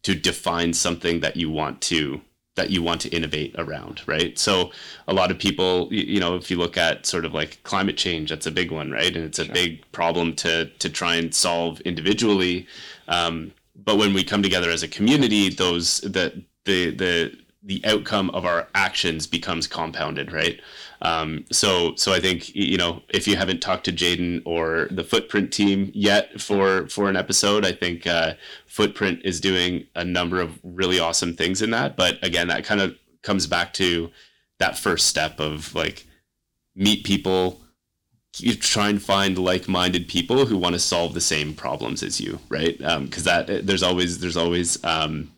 [0.04, 2.22] to define something that you want to
[2.56, 4.38] that you want to innovate around right?
[4.38, 4.72] So
[5.08, 8.30] a lot of people you know if you look at sort of like climate change
[8.30, 9.16] that's a big one right?
[9.16, 12.68] And it's a big problem to to try and solve individually.
[13.08, 13.52] Um,
[13.84, 18.46] but when we come together as a community those the the the the outcome of
[18.46, 20.60] our actions becomes compounded right
[21.02, 25.04] um, so so i think you know if you haven't talked to jaden or the
[25.04, 28.34] footprint team yet for for an episode i think uh,
[28.72, 31.98] footprint is doing a number of really awesome things in that.
[31.98, 34.10] But again that kind of comes back to
[34.60, 36.08] that first step of like
[36.74, 37.60] meet people
[38.38, 42.40] you try and find like-minded people who want to solve the same problems as you
[42.48, 42.78] right?
[42.78, 45.34] Because that there's always there's always um,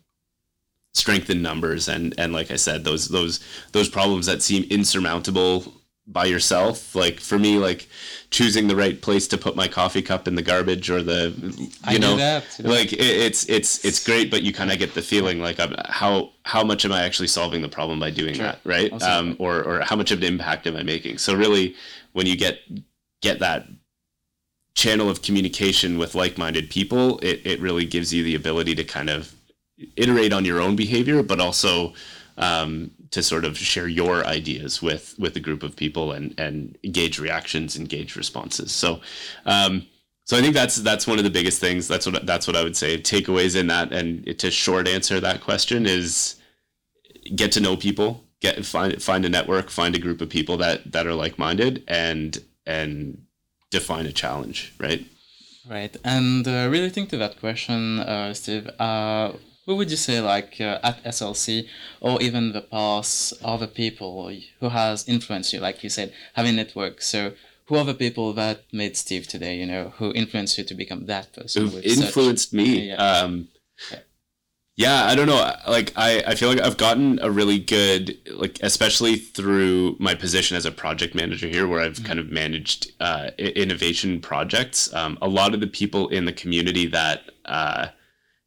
[0.94, 3.40] strength in numbers and and like i said those those
[3.72, 5.74] those problems that seem insurmountable
[6.06, 7.88] by yourself like for me like
[8.30, 11.68] choosing the right place to put my coffee cup in the garbage or the you
[11.84, 12.44] I know that.
[12.60, 15.74] like it, it's it's it's great but you kind of get the feeling like I'm,
[15.86, 18.46] how how much am i actually solving the problem by doing Sure.
[18.46, 21.76] that right um or or how much of an impact am i making so really
[22.12, 22.60] when you get
[23.22, 23.66] get that
[24.76, 29.10] channel of communication with like-minded people it, it really gives you the ability to kind
[29.10, 29.34] of
[29.96, 31.94] iterate on your own behavior but also
[32.38, 36.78] um, to sort of share your ideas with with a group of people and and
[36.84, 39.02] engage reactions engage responses so
[39.46, 39.86] um,
[40.26, 41.88] so I think that's that's one of the biggest things.
[41.88, 42.98] That's what that's what I would say.
[42.98, 46.36] Takeaways in that, and to short answer that question is
[47.36, 50.92] get to know people, get find find a network, find a group of people that
[50.92, 53.26] that are like minded, and and
[53.70, 54.74] define a challenge.
[54.80, 55.06] Right.
[55.66, 59.32] Right, and uh, relating to that question, uh, Steve, uh,
[59.66, 61.68] who would you say, like uh, at SLC
[62.02, 65.60] or even the past, other people who has influenced you?
[65.60, 67.02] Like you said, having network.
[67.02, 67.34] So,
[67.68, 69.56] who are the people that made Steve today?
[69.56, 71.64] You know, who influenced you to become that person?
[71.64, 72.90] who've with such- influenced me.
[72.90, 72.96] Yeah.
[72.96, 73.48] Um,
[73.92, 74.00] Yeah.
[74.76, 75.56] yeah, I don't know.
[75.68, 80.58] Like, I, I feel like I've gotten a really good, like, especially through my position
[80.58, 84.94] as a project manager here, where I've kind of managed uh, innovation projects.
[84.94, 87.88] Um, a lot of the people in the community that, uh,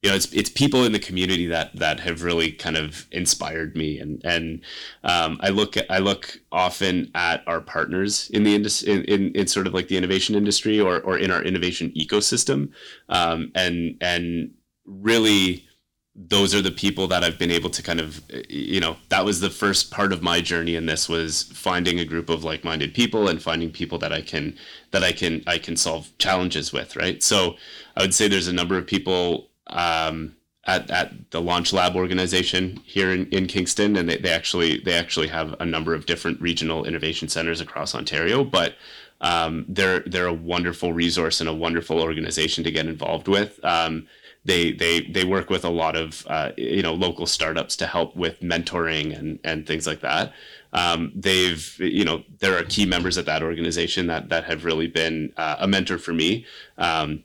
[0.06, 3.74] you know, it's it's people in the community that that have really kind of inspired
[3.74, 4.60] me, and and
[5.02, 9.32] um, I look at, I look often at our partners in the industry, in, in,
[9.32, 12.70] in, sort of like the innovation industry or or in our innovation ecosystem,
[13.08, 14.52] um, and and
[14.84, 15.66] really
[16.14, 19.40] those are the people that I've been able to kind of, you know, that was
[19.40, 20.76] the first part of my journey.
[20.76, 24.56] In this was finding a group of like-minded people and finding people that I can
[24.92, 27.24] that I can I can solve challenges with, right?
[27.24, 27.56] So
[27.96, 32.80] I would say there's a number of people um, at, at the Launch Lab organization
[32.84, 36.40] here in, in Kingston, and they, they actually they actually have a number of different
[36.40, 38.44] regional innovation centers across Ontario.
[38.44, 38.74] But
[39.20, 43.58] um, they're they're a wonderful resource and a wonderful organization to get involved with.
[43.64, 44.08] Um,
[44.44, 48.16] they they they work with a lot of uh, you know local startups to help
[48.16, 50.32] with mentoring and and things like that.
[50.72, 54.88] Um, they've you know there are key members at that organization that that have really
[54.88, 56.46] been uh, a mentor for me.
[56.78, 57.24] Um,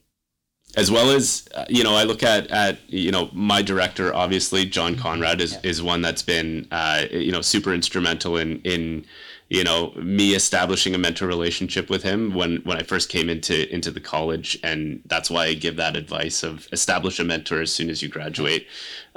[0.77, 4.65] as well as uh, you know, I look at at you know my director, obviously
[4.65, 4.95] John.
[4.95, 5.69] Conrad is, yeah.
[5.69, 9.05] is one that's been uh, you know super instrumental in in
[9.51, 13.69] you know me establishing a mentor relationship with him when when I first came into
[13.73, 17.69] into the college, and that's why I give that advice of establish a mentor as
[17.69, 18.65] soon as you graduate,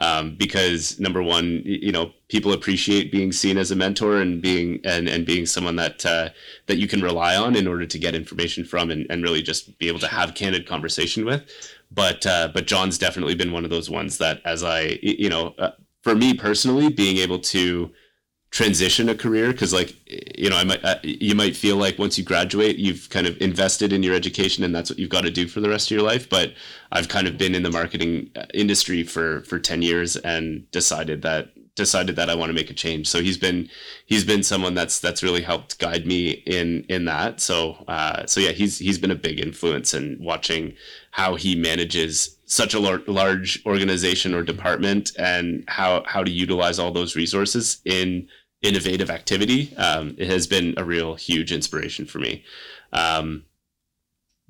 [0.01, 4.81] um, because number one, you know people appreciate being seen as a mentor and being
[4.83, 6.31] and and being someone that uh,
[6.67, 9.79] that you can rely on in order to get information from and, and really just
[9.79, 11.45] be able to have candid conversation with.
[11.93, 15.55] But uh, but John's definitely been one of those ones that as I you know
[15.61, 15.71] uh,
[16.03, 17.93] for me personally being able to
[18.55, 19.51] transition a career?
[19.51, 19.97] Because like
[20.39, 23.93] you know i might you might feel like once you graduate you've kind of invested
[23.93, 26.07] in your education and that's what you've got to do for the rest of your
[26.07, 26.31] life.
[26.31, 26.55] But
[26.93, 31.23] i've kind of been in the marketing uh, industry for for 10 years and decided
[31.23, 33.09] that decided that i want to make a change.
[33.09, 33.69] So he's been
[34.07, 37.41] he's been someone that's that's really helped guide me in in that.
[37.41, 40.75] So uh so yeah he's he's been a big influence in watching
[41.11, 46.79] how he manages such a lar- large organization or department and how how to utilize
[46.79, 48.29] all those resources in
[48.65, 49.75] innovative activity.
[49.77, 52.43] Um, it has been a real huge inspiration for me.
[52.93, 53.45] Um,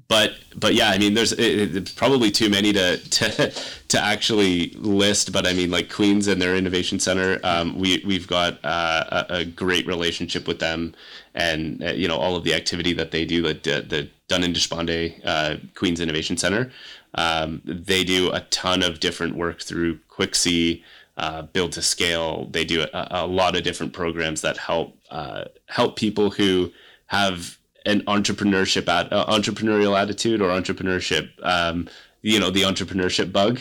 [0.07, 3.53] but but yeah, I mean, there's it, it's probably too many to, to
[3.89, 5.33] to actually list.
[5.33, 9.35] But I mean, like Queens and their innovation center, um, we we've got uh, a,
[9.37, 10.95] a, great relationship with them,
[11.35, 15.57] and uh, you know all of the activity that they do the, the Dunin-Deshpande uh,
[15.75, 16.71] Queens Innovation Center.
[17.15, 20.83] Um, they do a ton of different work through QICSI
[21.17, 22.49] uh, build to scale.
[22.51, 26.73] They do a, a, lot of different programs that help uh, help people who
[27.07, 31.31] have an entrepreneurship at, uh, entrepreneurial attitude or entrepreneurship.
[31.43, 31.89] Um,
[32.23, 33.61] you know the entrepreneurship bug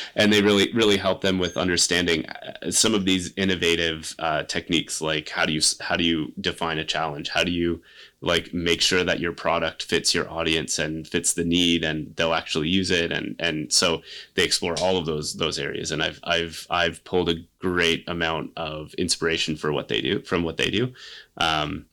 [0.16, 5.02] and they really really help them with understanding uh, some of these innovative uh, techniques
[5.02, 7.82] like how do you how do you define a challenge how do you
[8.22, 12.34] like make sure that your product fits your audience and fits the need and they'll
[12.34, 14.02] actually use it and and so
[14.34, 15.90] they explore all of those those areas.
[15.90, 20.42] And I've I've I've pulled a great amount of inspiration for what they do from
[20.42, 20.92] what they do.
[21.38, 21.86] Um,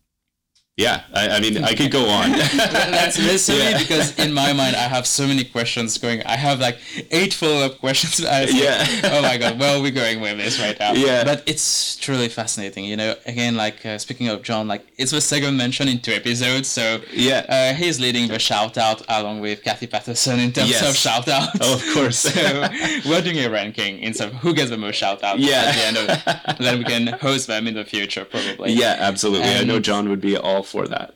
[0.77, 2.31] yeah, I, I, mean, I could go on.
[2.55, 3.79] That's miss yeah.
[3.79, 6.21] because in my mind, I have so many questions going.
[6.21, 6.77] I have like
[7.09, 8.19] eight follow-up questions.
[8.19, 8.85] yeah.
[9.05, 10.93] oh my god, well, we're going with this right now.
[10.93, 11.23] Yeah.
[11.23, 12.85] But it's truly fascinating.
[12.85, 16.11] You know, again, like uh, speaking of John, like it's the second mention in two
[16.11, 16.67] episodes.
[16.67, 20.87] So yeah, uh, he's leading the shout out along with Kathy Patterson in terms yes.
[20.87, 21.49] of shout out.
[21.59, 22.19] Oh, of course.
[22.19, 22.67] so
[23.09, 25.39] we're doing a ranking in terms of who gets the most shout out.
[25.39, 25.63] Yeah.
[25.65, 26.57] At the end of it.
[26.59, 28.73] then we can host them in the future, probably.
[28.73, 29.47] Yeah, absolutely.
[29.47, 31.13] And I know John would be all for that.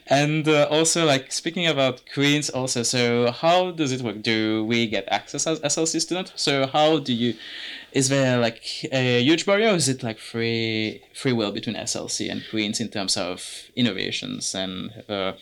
[0.06, 4.22] and uh, also, like speaking about Queens, also, so how does it work?
[4.22, 6.32] Do we get access as SLC student?
[6.34, 7.34] So how do you?
[7.92, 9.70] Is there like a huge barrier?
[9.70, 14.54] Or is it like free free will between SLC and Queens in terms of innovations
[14.54, 15.32] and uh,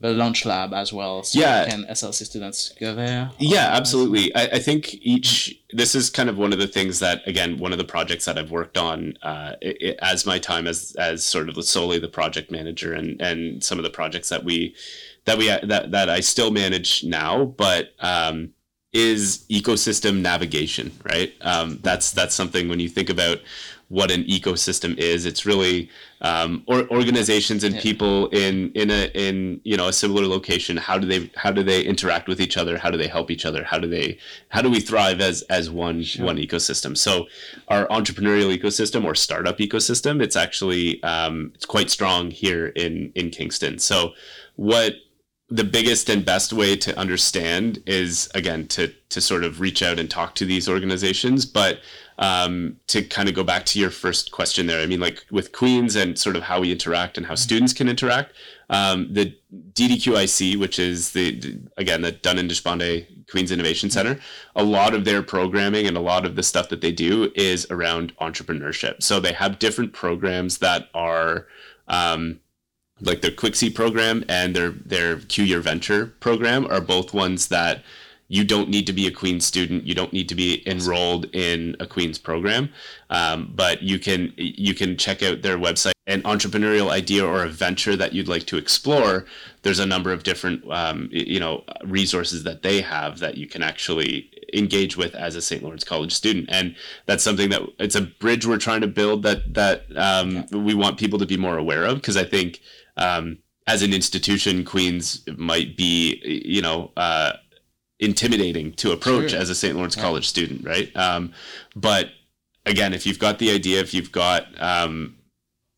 [0.00, 1.22] the launch lab as well.
[1.22, 1.66] So yeah.
[1.66, 3.30] Can SLC students go there?
[3.38, 4.34] Yeah, absolutely.
[4.34, 7.72] I, I, think each, this is kind of one of the things that, again, one
[7.72, 11.48] of the projects that I've worked on uh, it, as my time as, as sort
[11.48, 14.74] of solely the project manager and, and some of the projects that we,
[15.24, 18.50] that we, that, that I still manage now, but, um,
[18.94, 21.34] is ecosystem navigation, right?
[21.42, 23.40] Um, that's that's something when you think about
[23.88, 25.26] what an ecosystem is.
[25.26, 27.82] It's really um, or organizations and yeah.
[27.82, 30.76] people in in a in you know a similar location.
[30.76, 32.78] How do they how do they interact with each other?
[32.78, 33.64] How do they help each other?
[33.64, 36.24] How do they how do we thrive as as one sure.
[36.24, 36.96] one ecosystem?
[36.96, 37.26] So
[37.68, 43.30] our entrepreneurial ecosystem or startup ecosystem, it's actually um, it's quite strong here in in
[43.30, 43.78] Kingston.
[43.78, 44.12] So
[44.56, 44.94] what
[45.50, 49.98] the biggest and best way to understand is again to to sort of reach out
[49.98, 51.44] and talk to these organizations.
[51.44, 51.80] But
[52.18, 55.52] um, to kind of go back to your first question there, I mean, like with
[55.52, 58.32] Queens and sort of how we interact and how students can interact,
[58.70, 59.36] um, the
[59.72, 64.18] DDQIC, which is the, the, again the Dunin-Deshpande Queens Innovation Center,
[64.56, 67.66] a lot of their programming and a lot of the stuff that they do is
[67.70, 69.02] around entrepreneurship.
[69.02, 71.46] So they have different programs that are
[71.88, 72.40] um,
[73.04, 77.82] like their Seat program and their their Q Your Venture program are both ones that
[78.28, 79.86] you don't need to be a Queen's student.
[79.86, 82.70] You don't need to be enrolled in a Queen's program,
[83.10, 85.92] um, but you can you can check out their website.
[86.06, 89.24] An entrepreneurial idea or a venture that you'd like to explore.
[89.62, 93.62] There's a number of different um, you know resources that they have that you can
[93.62, 95.62] actually engage with as a St.
[95.62, 96.74] Lawrence College student, and
[97.06, 100.98] that's something that it's a bridge we're trying to build that that um, we want
[100.98, 102.60] people to be more aware of because I think.
[102.96, 107.32] Um, as an institution, Queens might be, you know, uh,
[107.98, 109.40] intimidating to approach Sure.
[109.40, 109.74] as a St.
[109.74, 110.94] Lawrence College student, right?
[110.96, 111.32] Um,
[111.74, 112.10] but
[112.66, 115.16] again, if you've got the idea, if you've got um,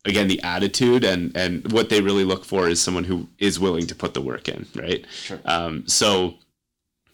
[0.05, 3.87] again the attitude and and what they really look for is someone who is willing
[3.87, 5.05] to put the work in, right?
[5.11, 5.39] Sure.
[5.45, 6.35] Um, so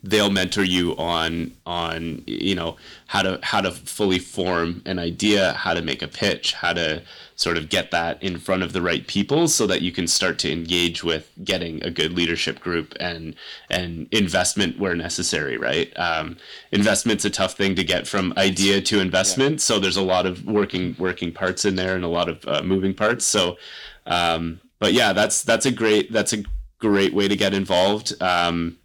[0.04, 2.76] they'll mentor you on on you know
[3.08, 7.01] how to how to fully form an idea how to make a pitch how to
[7.36, 10.38] sort of get that in front of the right people so that you can start
[10.38, 13.36] to engage with getting a good leadership group and
[13.70, 15.91] and investment where necessary right?
[15.97, 16.38] Um,
[16.72, 19.62] investment's a tough thing to get from idea to investment.
[19.62, 22.62] So there's a lot of working working parts in there and a lot of uh,
[22.62, 23.26] moving parts.
[23.26, 23.58] So
[24.06, 26.43] um, but yeah that's that's a great that's a
[26.80, 28.14] great way to get involved.
[28.22, 28.78] Um,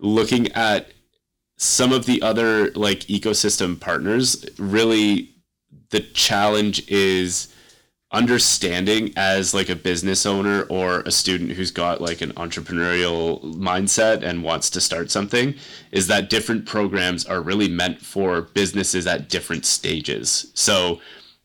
[0.00, 0.92] looking at
[1.56, 5.30] some of the other like ecosystem partners really
[5.90, 7.54] the challenge is
[8.12, 14.22] understanding as like a business owner or a student who's got like an entrepreneurial mindset
[14.22, 15.54] and wants to start something
[15.92, 20.98] is that different programs are really meant for businesses at different stages so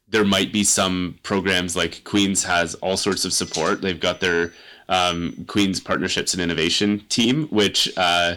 [0.07, 3.81] there might be some programs like Queens has all sorts of support.
[3.81, 4.53] They've got their
[4.89, 8.35] um, Queens Partnerships and Innovation team, which uh,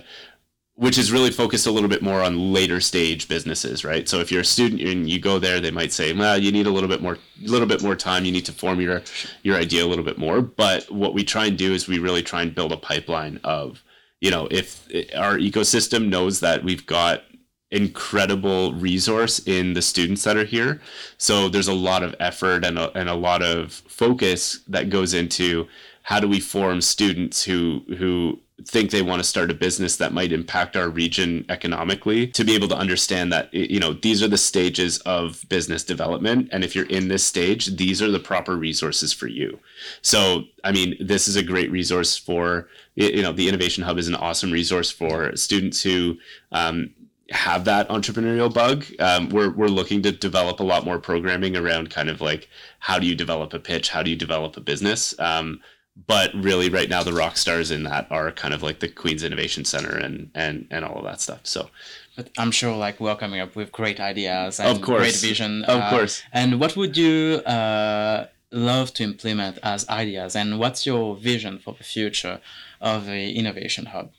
[0.78, 4.08] which is really focused a little bit more on later stage businesses, right?
[4.08, 6.68] So if you're a student and you go there, they might say, "Well, you need
[6.68, 8.24] a little bit more, a little bit more time.
[8.24, 9.02] You need to form your
[9.42, 12.22] your idea a little bit more." But what we try and do is we really
[12.22, 13.82] try and build a pipeline of,
[14.20, 14.86] you know, if
[15.16, 17.24] our ecosystem knows that we've got
[17.70, 20.80] incredible resource in the students that are here.
[21.18, 25.12] So there's a lot of effort and a, and a lot of focus that goes
[25.12, 25.68] into
[26.08, 30.10] how do we form students who who think they want to start a business that
[30.10, 34.28] might impact our region economically to be able to understand that you know these are
[34.28, 38.56] the stages of business development and if you're in this stage these are the proper
[38.56, 39.60] resources for you
[40.00, 44.08] so i mean this is a great resource for you know the innovation hub is
[44.08, 46.16] an awesome resource for students who
[46.52, 46.90] um,
[47.30, 48.86] have that entrepreneurial bug.
[49.00, 52.48] Um, we're we're looking to develop a lot more programming around kind of like
[52.78, 55.14] how do you develop a pitch, how do you develop a business.
[55.18, 55.60] Um,
[56.06, 59.24] but really, right now, the rock stars in that are kind of like the Queens
[59.24, 61.40] Innovation Center and and and all of that stuff.
[61.42, 61.70] So,
[62.16, 65.00] But I'm sure like we're coming up with great ideas and Of course.
[65.00, 65.64] great vision.
[65.64, 66.22] Of uh, course.
[66.32, 70.36] And what would you uh, love to implement as ideas?
[70.36, 72.40] And what's your vision for the future
[72.80, 74.12] of the Innovation Hub?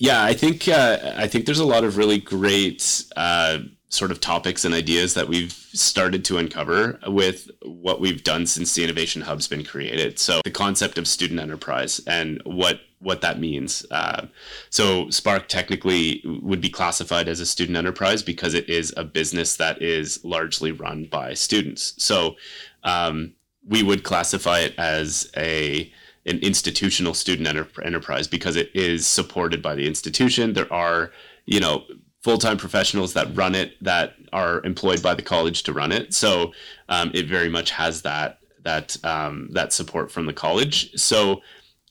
[0.00, 4.20] Yeah, I think uh, I think there's a lot of really great uh, sort of
[4.20, 9.22] topics and ideas that we've started to uncover with what we've done since the Innovation
[9.22, 10.20] Hub's been created.
[10.20, 13.84] So the concept of student enterprise and what what that means.
[13.90, 14.26] Uh,
[14.70, 19.56] so Spark technically would be classified as a student enterprise because it is a business
[19.56, 21.94] that is largely run by students.
[21.98, 22.36] So
[22.84, 23.34] um,
[23.66, 25.92] we would classify it as a
[26.28, 30.52] an institutional student enter- enterprise because it is supported by the institution.
[30.52, 31.10] There are,
[31.46, 31.84] you know,
[32.22, 36.12] full-time professionals that run it that are employed by the college to run it.
[36.12, 36.52] So
[36.88, 40.92] um, it very much has that that um, that support from the college.
[41.00, 41.40] So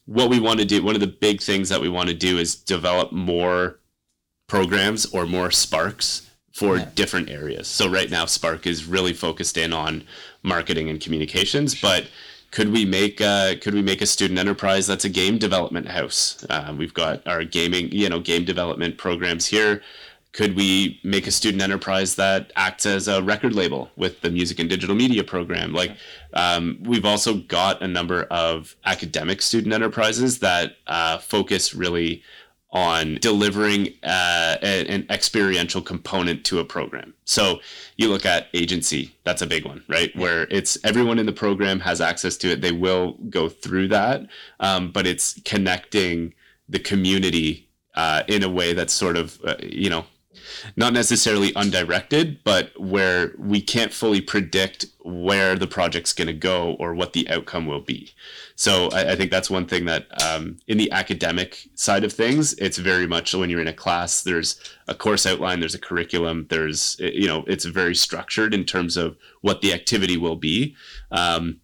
[0.06, 2.38] what we want to do, one of the big things that we want to do
[2.38, 3.80] is develop more
[4.48, 6.90] programs or more sparks for Yeah.
[6.96, 7.68] different areas.
[7.68, 10.04] So right now Spark is really focused in on
[10.44, 12.08] marketing and communications, but
[12.52, 16.46] could we make uh, could we make a student enterprise that's a game development house?
[16.50, 19.82] Uh, we've got our gaming, you know, game development programs here.
[20.34, 24.60] Could we make a student enterprise that acts as a record label with the music
[24.60, 25.74] and digital media program?
[25.74, 25.98] Like,
[26.34, 32.22] um, we've also got a number of academic student enterprises that uh, focus really
[32.78, 37.14] on delivering uh, a- an experiential component to a program.
[37.26, 37.60] So
[37.98, 40.16] you look at agency, that's a big one, right?
[40.16, 42.62] Where it's everyone in the program has access to it.
[42.62, 44.28] They will go through that,
[44.60, 46.34] um, but it's connecting
[46.70, 50.06] the community uh, in a way that's sort of, uh, you know,
[50.76, 56.76] not necessarily undirected, but where we can't fully predict where the project's going to go
[56.80, 58.12] or what the outcome will be.
[58.56, 62.54] So I, I think that's one thing that um, in the academic side of things,
[62.56, 66.48] it's very much when you're in a class, there's a course outline, there's a curriculum,
[66.50, 70.76] there's, you know, it's very structured in terms of what the activity will be.
[71.12, 71.62] Um,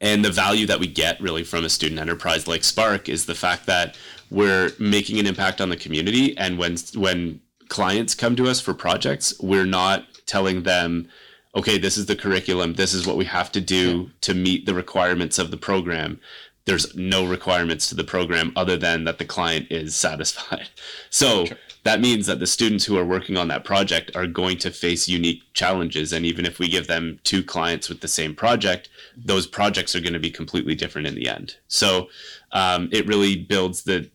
[0.00, 3.34] and the value that we get really from a student enterprise like Spark is the
[3.34, 3.96] fact that
[4.30, 6.36] we're making an impact on the community.
[6.38, 7.40] And when when
[7.70, 11.08] clients come to us for projects, we're not telling them,
[11.56, 14.08] okay, this is the curriculum, this is what we have to do yeah.
[14.20, 16.20] to meet the requirements of the program.
[16.66, 20.68] There's no requirements to the program other than that the client is satisfied.
[21.10, 24.58] So sure that means that the students who are working on that project are going
[24.58, 26.12] to face unique challenges.
[26.12, 30.00] And even if we give them two clients with the same project, those projects are
[30.00, 31.56] going to be completely different in the end.
[31.68, 32.08] So
[32.52, 34.10] um, it really builds the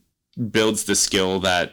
[0.50, 1.72] builds the skill that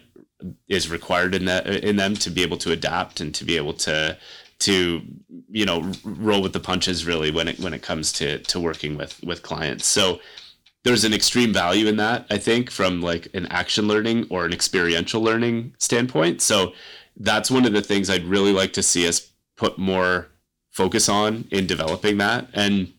[0.68, 3.74] is required in that in them to be able to adapt and to be able
[3.74, 4.18] to
[4.60, 5.02] to
[5.50, 8.98] you know roll with the punches really when it when it comes to to working
[8.98, 9.86] with with clients.
[9.86, 10.20] So
[10.84, 14.54] there's an extreme value in that i think from like an action learning or an
[14.54, 16.42] experiential learning standpoint.
[16.42, 16.74] So
[17.18, 20.28] that's one of the things i'd really like to see us put more
[20.72, 22.48] focus on in developing that.
[22.54, 22.92] And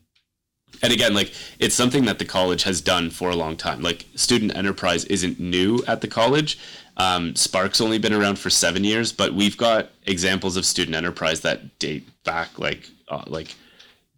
[0.82, 3.82] and again like it's something that the college has done for a long time.
[3.82, 6.58] Like student enterprise isn't new at the college
[6.96, 11.40] um, spark's only been around for seven years but we've got examples of student enterprise
[11.40, 13.54] that date back like uh, like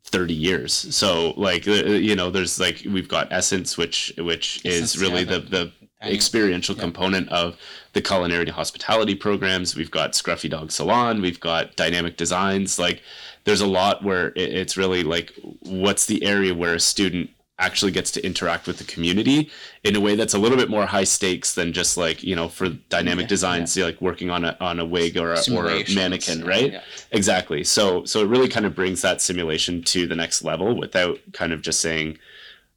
[0.07, 0.73] 30 years.
[0.95, 5.23] So like uh, you know there's like we've got essence which which essence, is really
[5.23, 5.73] yeah, the the
[6.03, 6.83] experiential yeah.
[6.83, 7.59] component of
[7.93, 9.75] the culinary and hospitality programs.
[9.75, 11.21] We've got scruffy dog salon.
[11.23, 12.79] We've got dynamic designs.
[12.79, 13.03] Like
[13.45, 18.11] there's a lot where it's really like what's the area where a student actually gets
[18.11, 19.51] to interact with the community
[19.83, 22.49] in a way that's a little bit more high stakes than just like you know
[22.49, 23.87] for dynamic yeah, designs yeah.
[23.87, 26.83] like working on a on a wig or a, or a mannequin right yeah.
[27.13, 31.19] exactly so so it really kind of brings that simulation to the next level without
[31.33, 32.19] kind of just saying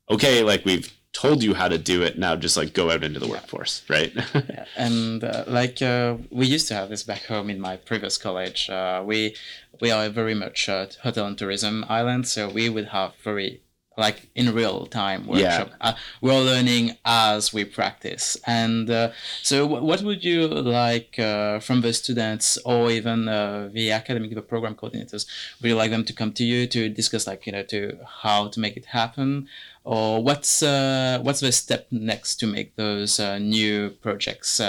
[0.09, 3.19] okay like we've told you how to do it now just like go out into
[3.19, 4.13] the workforce right
[4.77, 8.69] and uh, like uh, we used to have this back home in my previous college
[8.69, 9.35] uh, we
[9.81, 13.59] we are very much a hotel and tourism island so we would have very
[13.99, 15.69] like in real time workshop.
[15.69, 15.75] Yeah.
[15.81, 18.37] Uh, we're learning as we practice.
[18.47, 19.11] And uh,
[19.43, 24.33] so, w- what would you like uh, from the students or even uh, the academic
[24.33, 25.25] the program coordinators?
[25.61, 28.47] Would you like them to come to you to discuss, like you know, to how
[28.47, 29.47] to make it happen,
[29.83, 34.61] or what's uh, what's the step next to make those uh, new projects?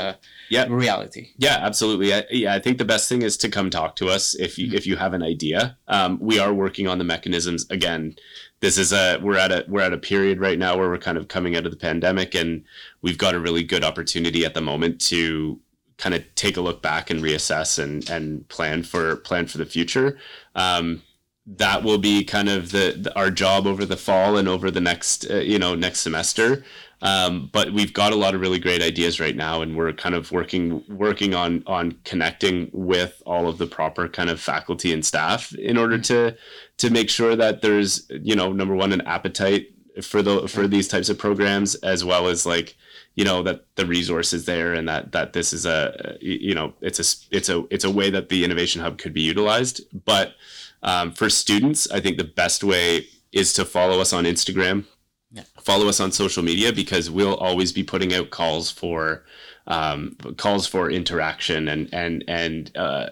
[0.51, 0.67] yeah.
[0.69, 1.29] reality.
[1.39, 2.13] Yeah, absolutely.
[2.13, 4.67] I, yeah, I think the best thing is to come talk to us if you
[4.67, 4.77] mm-hmm.
[4.77, 5.79] if you have an idea.
[5.89, 8.17] Um, we are working on the mechanisms again
[8.61, 11.19] this is a we're at a we're at a period right now where we're kind
[11.19, 12.65] of coming out of the pandemic and
[13.03, 15.59] we've got a really good opportunity at the moment to
[15.97, 19.67] kind of take a look back and reassess and and plan for plan for the
[19.67, 20.19] future.
[20.55, 21.03] Um,
[21.47, 24.81] that will be kind of the, the, our job over the fall and over the
[24.81, 26.65] next uh, you know next semester.
[27.03, 30.15] Um, but we've got a lot of really great ideas right now, and we're kind
[30.15, 35.05] of working working on on connecting with all of the proper kind of faculty and
[35.05, 36.37] staff in order to
[36.81, 39.69] to make sure that there's you know number one an appetite
[40.03, 42.75] for the for these types of programs as well as like
[43.17, 46.73] you know that the resource is there and that that this is a you know
[46.81, 49.83] it's a it's a it's a way that the innovation hub could be utilized.
[50.05, 50.35] But
[50.83, 54.87] um, for students i think the best way is to follow us on instagram.
[55.33, 55.45] Yeah.
[55.61, 59.25] Follow us on social media because we'll always be putting out calls for
[59.67, 63.11] um, calls for interaction and and and uh,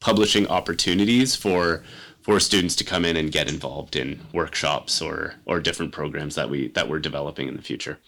[0.00, 1.84] publishing opportunities for
[2.22, 6.48] for students to come in and get involved in workshops or or different programs that
[6.50, 7.98] we that we're developing in the future.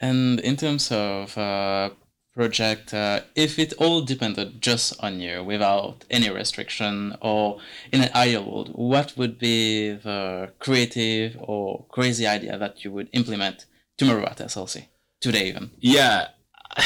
[0.00, 1.90] And in terms of uh,
[2.34, 7.60] project uh, if it all depended just on you without any restriction or
[7.92, 13.08] in an ideal world what would be the creative or crazy idea that you would
[13.12, 13.66] implement
[13.98, 14.86] tomorrow at slc
[15.20, 15.70] today even?
[15.78, 16.28] Yeah.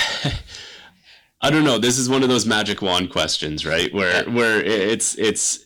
[1.43, 1.79] I don't know.
[1.79, 3.93] This is one of those magic wand questions right?
[3.95, 5.66] Where where it's it's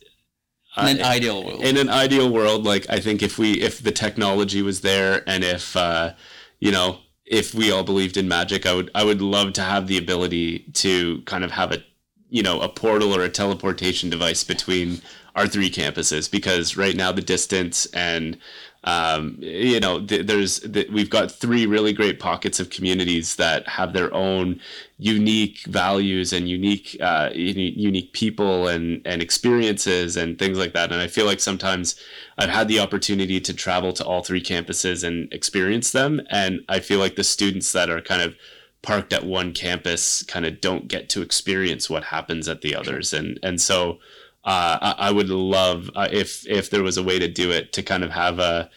[0.89, 1.63] in an uh, ideal world.
[1.63, 5.45] in an ideal world like i think if we if the technology was there and
[5.45, 6.13] if uh
[6.59, 6.99] you know
[7.31, 10.67] if we all believed in magic, I would I would love to have the ability
[10.75, 11.83] to kind of have a
[12.29, 15.01] you know a portal or a teleportation device between
[15.37, 18.37] our three campuses because right now the distance and
[18.85, 23.69] um, you know th- there's th- we've got three really great pockets of communities that
[23.69, 24.59] have their own
[24.99, 30.93] unique values and unique uh, unique people and and experiences and things like that.
[30.93, 31.97] And i feel like sometimes
[32.39, 36.23] i've had the opportunity to travel to all three campuses and experience them.
[36.31, 38.35] And i feel like the students that are kind of
[38.83, 43.13] parked at one campus kind of don't get to experience what happens at the others.
[43.13, 43.99] And and so
[44.45, 47.73] uh, I, I would love uh, if if there was a way to do it
[47.75, 48.71] to kind of have a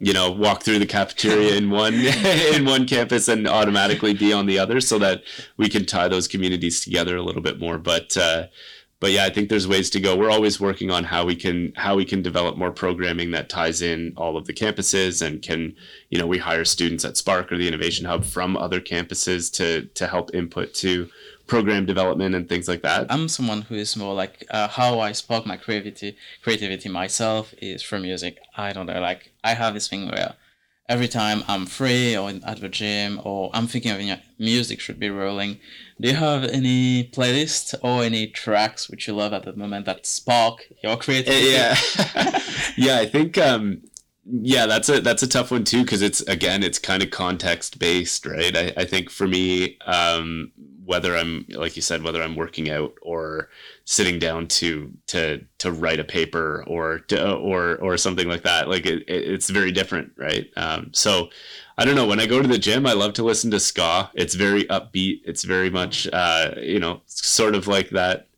[0.00, 1.94] you know walk through the cafeteria in one
[2.54, 5.22] in one campus and automatically be on the other so that
[5.56, 7.78] we can tie those communities together a little bit more.
[7.78, 8.46] But uh,
[9.00, 10.16] but yeah i think there's ways to go.
[10.16, 13.82] We're always working on how we can how we can develop more programming that ties
[13.82, 15.76] in all of the campuses and can
[16.10, 19.86] you know we hire students at spark or the innovation hub from other campuses to
[19.94, 21.08] to help input to
[21.46, 25.12] program development and things like that I'm someone who is more like uh, how I
[25.12, 28.38] spark my creativity creativity myself is from music.
[28.56, 30.34] I don't know, like I have this thing where
[30.88, 34.98] every time I'm free or at the gym or I'm thinking of any music should
[35.00, 35.58] be rolling.
[36.00, 40.06] Do you have any playlist or any tracks which you love at the moment that
[40.06, 41.50] spark your creativity?
[41.50, 41.76] yeah
[42.76, 43.80] yeah i think um
[44.26, 47.78] yeah that's a that's a tough one too because it's again it's kind of context
[47.78, 50.50] based right I, I think for me um
[50.84, 53.48] whether i'm like you said whether i'm working out or
[53.84, 58.68] sitting down to to to write a paper or to, or or something like that
[58.68, 60.48] like it, it, it's very different right?
[60.56, 61.30] Um so
[61.78, 62.06] i don't know.
[62.06, 64.10] When i go to the gym i love to listen to ska.
[64.14, 65.20] It's very upbeat.
[65.24, 68.28] It's very much uh you know sort of like that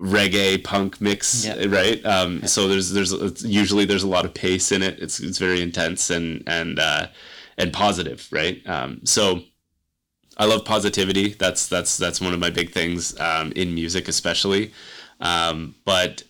[0.00, 1.64] reggae punk mix Yeah.
[1.68, 2.04] right?
[2.04, 4.98] Um so there's there's it's, usually there's a lot of pace in it.
[5.00, 7.06] It's it's very intense and and uh
[7.58, 8.60] and positive right?
[8.66, 9.40] Um so
[10.36, 11.28] i love positivity.
[11.34, 14.72] That's that's that's one of my big things um in music especially.
[15.20, 16.22] Um but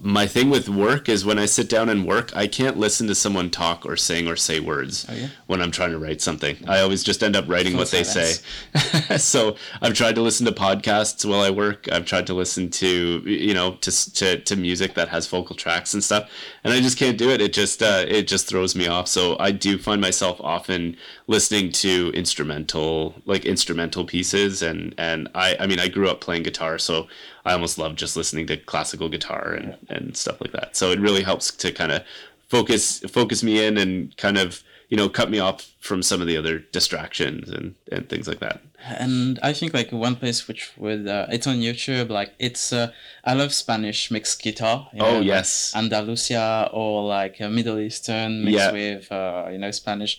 [0.00, 3.14] my thing with work is when I sit down and work, I can't listen to
[3.14, 5.28] someone talk or sing or say words Oh, yeah?
[5.46, 6.56] when I'm trying to write something.
[6.68, 8.32] I always just end up writing Full what they say.
[9.18, 11.88] so I've tried to listen to podcasts while I work.
[11.92, 15.94] I've tried to listen to you know to to, to music that has vocal tracks
[15.94, 16.30] and stuff,
[16.64, 17.40] and I just can't do it.
[17.40, 19.08] It just uh, it just throws me off.
[19.08, 25.56] So I do find myself often listening to instrumental like instrumental pieces, and and I
[25.60, 27.08] I mean I grew up playing guitar, so
[27.44, 30.76] I almost love just listening to classical guitar and, and stuff like that.
[30.76, 32.02] So it really helps to kind of
[32.48, 36.26] focus focus me in and kind of you know cut me off from some of
[36.26, 38.60] the other distractions and and things like that.
[38.98, 42.92] and I think like one place which would uh, it's on YouTube like it's uh,
[43.24, 44.88] I love Spanish mixed guitar.
[44.92, 45.72] you Oh, know, like yes.
[45.74, 48.72] Andalusia or like uh, Middle Eastern mixed Yeah.
[48.72, 50.18] with uh, you know Spanish.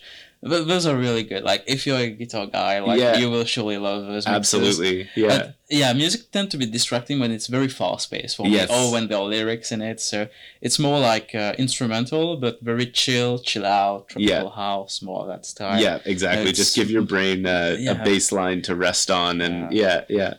[0.50, 1.42] Th- those are really good.
[1.42, 3.16] Like if you're a guitar guy, like Yeah.
[3.16, 4.26] you will surely love those.
[4.26, 4.34] mixes.
[4.54, 8.46] Absolutely, yeah, But, yeah, music tend to be distracting when it's very fast paced for
[8.46, 8.68] Yes.
[8.68, 10.00] me, or when there are lyrics in it.
[10.00, 10.28] So
[10.60, 15.46] it's more like uh, instrumental, but very chill, chill out, tropical house, more of that
[15.46, 15.80] style.
[15.80, 16.42] yeah, exactly.
[16.50, 17.92] It's- Just give your brain uh, Yeah.
[17.92, 20.34] a baseline to rest on, and yeah, yeah,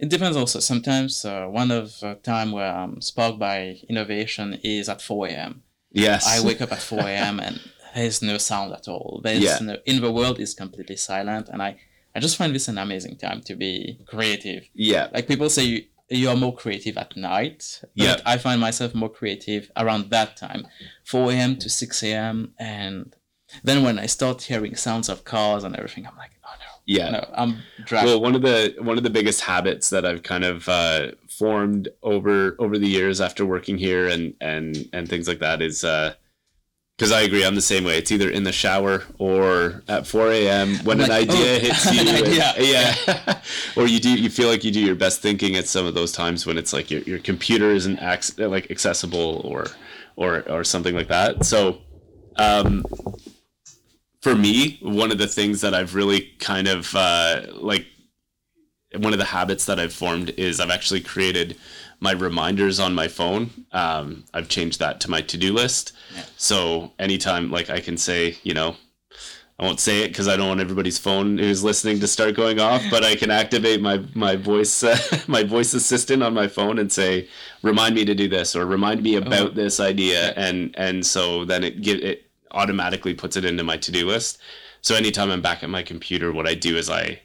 [0.00, 0.58] It depends also.
[0.60, 5.62] Sometimes uh, one of uh, time where I'm sparked by innovation is at 4 a.m.
[5.92, 7.38] yes, I wake up at 4 a.m.
[7.40, 7.60] and
[7.94, 9.20] there's no sound at all.
[9.22, 9.58] There's Yeah.
[9.60, 11.76] no, in the world is completely silent, and I,
[12.14, 14.64] I just find this an amazing time to be creative.
[14.74, 17.80] yeah, Like people say, you, you're more creative at night.
[17.80, 18.16] But Yeah.
[18.26, 20.66] I find myself more creative around that time,
[21.04, 21.56] 4 a.m.
[21.56, 22.52] to 6 a.m.
[22.58, 23.14] And
[23.62, 27.10] then when I start hearing sounds of cars and everything, I'm like, oh no, yeah.
[27.10, 28.06] no, I'm dragged.
[28.06, 31.88] Well, one of the one of the biggest habits that I've kind of uh, formed
[32.02, 35.84] over over the years after working here and and and things like that is
[36.96, 37.98] because I agree I'm the same way.
[37.98, 40.76] It's either in the shower or at 4 a.m.
[40.84, 42.00] when I'm an idea oh, hits you.
[42.00, 42.54] an and- idea.
[42.58, 43.40] yeah,
[43.76, 46.12] or you do you feel like you do your best thinking at some of those
[46.12, 49.66] times when it's like your your computer isn't ac- like accessible or
[50.16, 51.44] or or something like that.
[51.44, 51.78] So.
[52.36, 52.84] Um,
[54.22, 57.86] for me, one of the things that I've really kind of uh, like,
[58.96, 61.56] one of the habits that I've formed is I've actually created
[62.04, 63.50] my reminders on my phone.
[63.72, 65.92] Um, I've changed that to my to do list.
[66.14, 66.22] Yeah.
[66.36, 68.76] So anytime, like, I can say, you know,
[69.58, 72.58] I won't say it because I don't want everybody's phone who's listening to start going
[72.60, 74.96] off, but I can activate my my voice uh,
[75.28, 77.28] my voice assistant on my phone and say,
[77.62, 79.54] remind me to do this or remind me about Oh.
[79.62, 82.18] this idea, and and so then it give it
[82.50, 84.38] automatically puts it into my to do list.
[84.80, 87.20] So anytime I'm back at my computer, what I do is I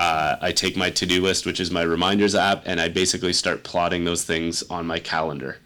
[0.00, 3.34] uh, I take my to do list, which is my reminders app, and I basically
[3.34, 5.58] start plotting those things on my calendar.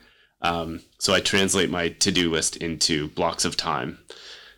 [0.43, 3.99] Um, so I translate my to do list into blocks of time.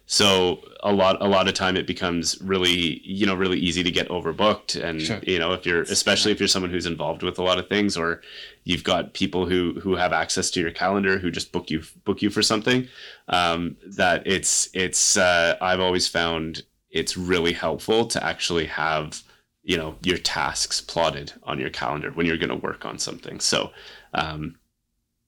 [0.07, 3.91] So a lot a lot of time it becomes really you know really easy to
[3.91, 5.21] get overbooked and Sure.
[5.27, 7.97] you know if you're especially if you're someone who's involved with a lot of things
[7.97, 8.23] or
[8.65, 12.23] you've got people who who have access to your calendar who just book you book
[12.23, 12.87] you for something
[13.29, 19.23] um, that it's it's uh, I've always found it's really helpful to actually have
[19.67, 23.39] you know your tasks plotted on your calendar when you're going to work on something
[23.41, 23.71] so
[24.15, 24.57] um,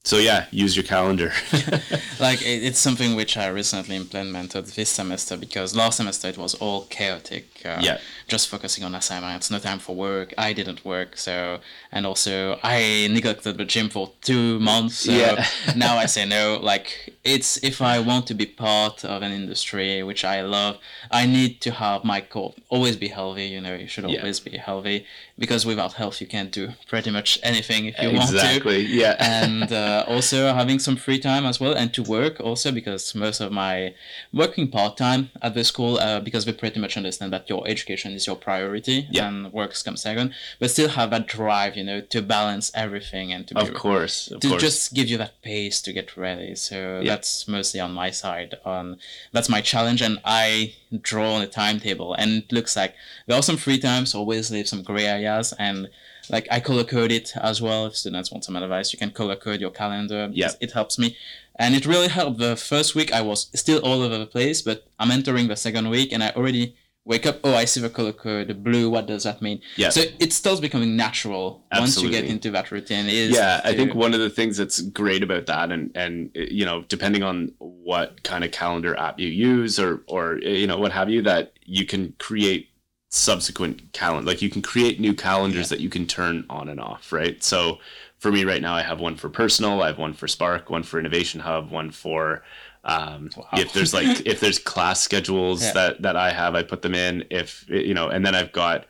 [0.04, 1.32] so yeah, use your calendar.
[2.20, 6.86] like it's something which I recently implemented this semester because last semester it was all
[6.86, 7.57] chaotic.
[7.64, 7.98] Uh, Yeah.
[8.28, 10.34] Just focusing on assignments, no time for work.
[10.36, 11.60] I didn't work, so
[11.92, 14.96] and also I neglected the gym for two months.
[15.04, 15.46] So Yeah.
[15.76, 16.58] now I say no.
[16.62, 20.78] Like it's if I want to be part of an industry which I love,
[21.10, 23.46] I need to have my core always be healthy.
[23.46, 24.18] You know, you should Yeah.
[24.20, 25.06] always be healthy
[25.38, 28.80] because without health you can't do pretty much anything if you want to exactly.
[28.86, 29.14] Yeah.
[29.38, 33.40] and uh, also having some free time as well and to work also because most
[33.40, 33.94] of my
[34.32, 38.26] working part-time at the school uh, because we pretty much understand that your education is
[38.26, 39.28] your priority Yeah.
[39.28, 43.46] and works come second but still have that drive you know to balance everything and
[43.48, 44.30] to be of course.
[44.30, 44.62] Of to course.
[44.62, 46.54] just give you that pace to get ready.
[46.54, 47.10] So Yeah.
[47.12, 48.54] that's mostly on my side.
[48.64, 48.98] On
[49.32, 50.74] that's my challenge, and I
[51.10, 52.14] draw on a timetable.
[52.14, 52.94] And it looks like
[53.26, 54.14] there are some free times.
[54.14, 55.88] Always leave some gray areas, and
[56.30, 57.86] like I color code it as well.
[57.86, 60.28] If students want some advice, you can color code your calendar.
[60.28, 61.16] because It helps me.
[61.60, 62.38] And it really helped.
[62.38, 65.88] The first week I was still all over the place, but I'm entering the second
[65.90, 66.74] week and I already
[67.08, 67.40] wake up.
[67.42, 68.90] Oh, I see the color code, the blue.
[68.90, 69.60] What does that mean?
[69.76, 69.88] Yeah.
[69.88, 73.06] So it starts becoming natural once you get into that routine.
[73.08, 76.64] Is yeah i think one of the things that's great about that and and you
[76.64, 80.92] know depending on what kind of calendar app you use or or you know what
[80.92, 82.68] have you that you can create
[83.10, 87.12] subsequent calendar like you can create new calendars that you can turn on and off
[87.12, 87.78] right so
[88.18, 90.82] for me right now i have one for personal i have one for spark one
[90.82, 92.42] for innovation hub one for
[92.88, 93.46] um, Wow.
[93.52, 95.72] if there's like if there's class schedules Yeah.
[95.74, 98.86] that that i have i put them in if you know and then i've got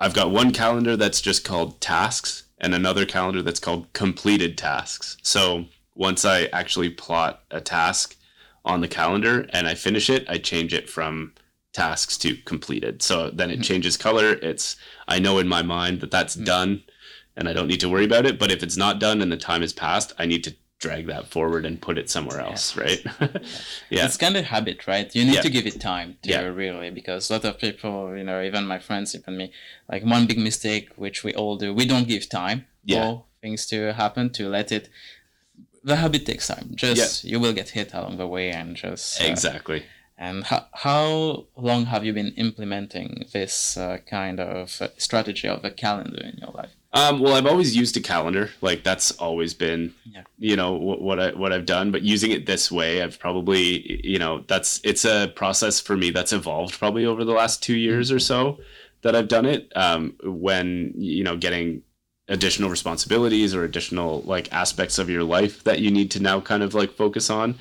[0.00, 5.16] I've got one calendar that's just called tasks and another calendar that's called completed tasks.
[5.22, 5.64] So
[5.96, 8.14] once I actually plot a task
[8.64, 11.32] on the calendar and I finish it, I change it from
[11.72, 13.02] tasks to completed.
[13.02, 14.34] So then it changes color.
[14.34, 14.76] It's
[15.08, 16.84] I know in my mind that that's done
[17.36, 19.36] and I don't need to worry about it, but if it's not done and the
[19.36, 23.00] time has passed, I need to drag that forward and put it somewhere else, right?
[23.90, 24.04] yeah.
[24.06, 25.12] It's kind of habit, right?
[25.14, 25.42] You need Yeah.
[25.42, 26.42] to give it time to Yeah.
[26.42, 29.52] really because a lot of people, you know, even my friends, even me,
[29.90, 33.02] like one big mistake which we all do, we don't give time Yeah.
[33.04, 34.88] for things to happen to let it.
[35.82, 36.72] The habit takes time.
[36.74, 39.84] Just you will get hit along the way and just uh, Exactly.
[40.20, 45.64] And how, how long have you been implementing this uh, kind of uh, strategy of
[45.64, 46.74] a calendar in your life?
[46.94, 48.50] Um, well, I've always used a calendar.
[48.62, 50.22] Like that's always been, Yeah.
[50.38, 51.90] you know, what, what I what I've done.
[51.90, 56.10] But using it this way, I've probably, you know, that's it's a process for me
[56.10, 58.58] that's evolved probably over the last two years or so
[59.02, 59.70] that I've done it.
[59.76, 61.82] Um, when you know, getting
[62.28, 66.62] additional responsibilities or additional like aspects of your life that you need to now kind
[66.62, 67.54] of like focus on.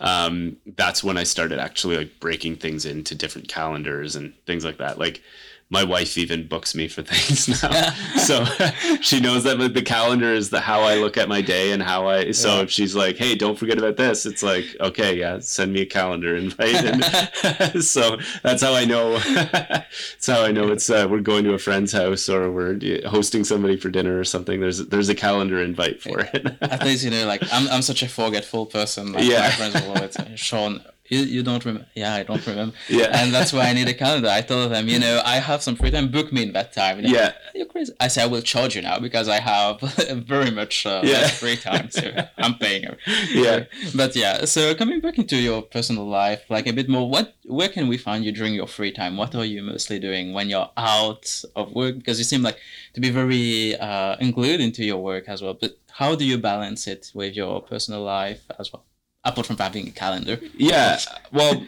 [0.00, 4.78] Um, that's when I started actually like breaking things into different calendars and things like
[4.78, 4.98] that.
[4.98, 5.22] Like
[5.70, 8.44] my wife even books me for things now so
[9.00, 11.82] she knows that like, the calendar is the how I look at my day and
[11.82, 12.30] how I.
[12.32, 12.62] So Yeah.
[12.62, 15.86] if she's like, "Hey, don't forget about this," it's like, "Okay, yeah, send me a
[15.86, 19.18] calendar invite." And so that's how I know.
[19.18, 23.44] that's how I know it's uh, we're going to a friend's house or we're hosting
[23.44, 24.60] somebody for dinner or something.
[24.60, 26.56] There's there's a calendar invite for it.
[26.60, 29.12] At least you know, like I'm, I'm such a forgetful person.
[29.12, 29.40] Like Yeah.
[29.40, 31.86] my friends will always say, Sean, you, you don't remember?
[31.94, 32.74] Yeah, I don't remember.
[32.88, 33.08] Yeah.
[33.12, 34.28] and that's why I need a calendar.
[34.28, 36.10] I told them, you know, I have some free time.
[36.10, 37.00] Book me in that time.
[37.00, 37.92] Yeah, You're crazy.
[38.00, 39.80] I say I will charge you now because I have
[40.34, 41.28] very much uh, Yeah.
[41.28, 42.84] free time, so I'm paying.
[42.84, 42.96] her.
[43.32, 43.64] Yeah.
[43.94, 47.68] But yeah, so coming back into your personal life, like a bit more, what where
[47.68, 49.16] can we find you during your free time?
[49.18, 51.98] What are you mostly doing when you're out of work?
[51.98, 52.58] Because you seem like
[52.94, 55.54] to be very uh, included into your work as well.
[55.54, 58.84] But how do you balance it with your personal life as well?
[59.24, 60.38] Apart from having a calendar.
[60.56, 60.98] Yeah.
[61.32, 61.64] Well,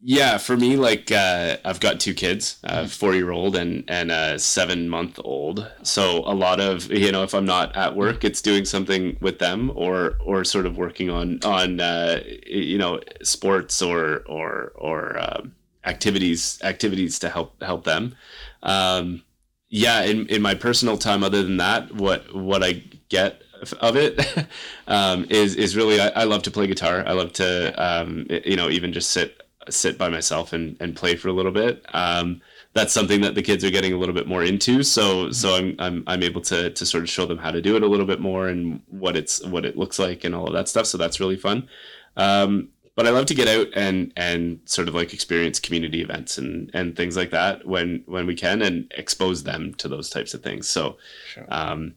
[0.00, 0.38] yeah.
[0.38, 4.38] For me, like uh, I've got two kids, a four year old and and a
[4.38, 5.70] seven month old.
[5.82, 9.38] So a lot of you know, if I'm not at work, it's doing something with
[9.38, 15.18] them or or sort of working on on uh, you know sports or or or
[15.18, 15.54] um,
[15.84, 18.14] activities activities to help help them.
[18.62, 19.22] Um,
[19.68, 23.42] yeah, in, in my personal time, other than that, what what I get
[23.80, 24.46] of it
[24.86, 27.04] um, is is really I, I love to play guitar.
[27.06, 29.40] I love to um, you know even just sit
[29.70, 31.84] sit by myself and, and play for a little bit.
[31.94, 32.42] Um,
[32.74, 34.82] that's something that the kids are getting a little bit more into.
[34.82, 37.76] So so I'm I'm I'm able to to sort of show them how to do
[37.76, 40.52] it a little bit more and what it's what it looks like and all of
[40.54, 40.86] that stuff.
[40.86, 41.68] So that's really fun.
[42.16, 46.38] Um, but I love to get out and and sort of like experience community events
[46.38, 50.34] and and things like that when when we can and expose them to those types
[50.34, 50.68] of things.
[50.68, 50.96] So
[51.32, 51.46] Sure.
[51.48, 51.94] um,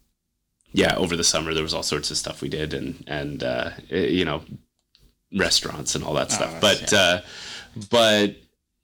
[0.74, 3.72] yeah, over the summer there was all sorts of stuff we did and and uh,
[3.90, 4.44] you know
[5.38, 6.54] restaurants and all that stuff.
[6.56, 7.22] Oh, but uh,
[7.90, 8.36] but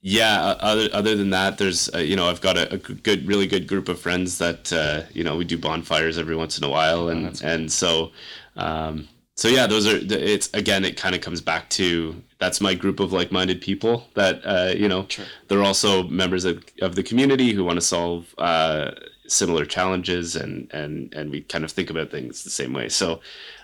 [0.01, 3.67] yeah, other other than that, there's uh, you know I've got a good, really good
[3.67, 7.09] group of friends that uh, you know we do bonfires every once in a while,
[7.09, 8.11] and Oh, and so
[8.55, 10.85] Um, so yeah, those are it's again.
[10.85, 14.87] It kind of comes back to that's my group of like-minded people that uh, you
[14.87, 15.25] know Sure.
[15.47, 18.91] they're also members of, of the community who want to solve uh,
[19.33, 22.89] similar challenges and and and we kind of think about things the same way.
[22.89, 23.19] So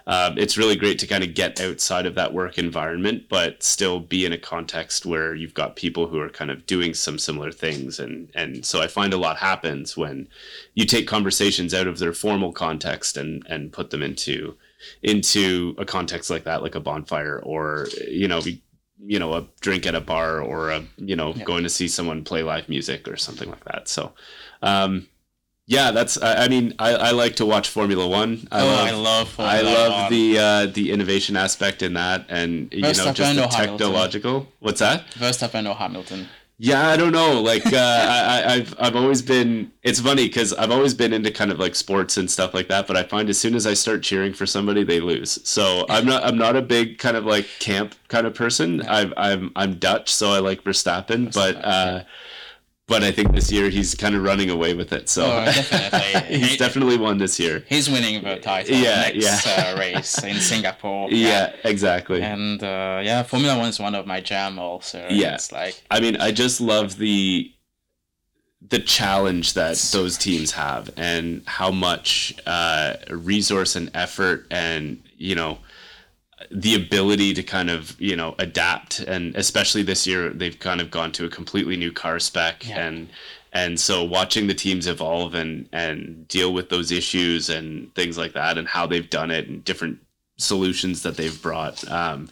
[0.08, 4.00] um, it's really great to kind of get outside of that work environment, but still
[4.00, 7.52] be in a context where you've got people who are kind of doing some similar
[7.52, 8.00] things.
[8.00, 10.28] And, and so I find a lot happens when
[10.74, 14.56] you take conversations out of their formal context and, and put them into,
[15.04, 18.64] into a context like that, like a bonfire or, you know, we,
[19.06, 21.44] you know, a drink at a bar or a, you know, Yeah.
[21.44, 23.88] going to see someone play live music or something like that.
[23.88, 24.14] So,
[24.64, 25.08] um,
[25.70, 28.48] yeah, that's, I, I mean, I, I like to watch Formula One.
[28.52, 29.40] I oh, love, I love.
[29.40, 30.12] I Formula love One.
[30.12, 33.52] the uh, the innovation aspect in that, and you know, just the or Hamilton?
[33.52, 34.48] technological.
[34.62, 35.06] What's that?
[35.12, 36.28] Verstappen or Hamilton.
[36.58, 37.40] Yeah, I don't know.
[37.40, 39.72] Like, uh, I, I- I've I've always been.
[39.84, 42.88] It's funny because I've always been into kind of like sports and stuff like that.
[42.88, 45.40] But I find as soon as I start cheering for somebody, they lose.
[45.48, 48.82] So I'm not I'm not a big kind of like camp kind of person.
[48.82, 51.32] I've, I'm I'm Dutch, so I like Verstappen.
[51.32, 52.04] But Verstappen, uh,
[52.90, 55.08] but I think this year he's kind of running away with it.
[55.08, 56.38] So Oh, definitely.
[56.40, 57.64] he's He- definitely won this year.
[57.70, 59.74] He's winning the title Yeah, next yeah.
[59.76, 61.10] Uh, race in Singapore.
[61.12, 62.22] Yeah, exactly.
[62.22, 65.08] And uh, yeah, Formula One is one of my jam also.
[65.10, 65.36] Yeah.
[65.36, 67.52] It's like I mean, I just love the
[68.68, 75.34] the challenge that those teams have and how much uh, resource and effort and you
[75.34, 75.60] know
[76.52, 80.90] the ability to kind of you know adapt and especially this year they've kind of
[80.90, 82.88] gone to a completely new car spec Yeah.
[82.88, 83.10] and
[83.52, 88.34] and so watching the teams evolve and and deal with those issues and things like
[88.34, 90.00] that and how they've done it and different
[90.38, 92.30] solutions that they've brought um,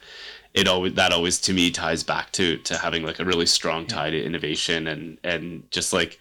[0.53, 3.86] it always that always to me ties back to to having like a really strong
[3.86, 6.18] tie to innovation and and just like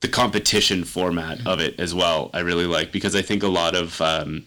[0.00, 3.74] the competition format of it as well i really like because i think a lot
[3.76, 4.46] of um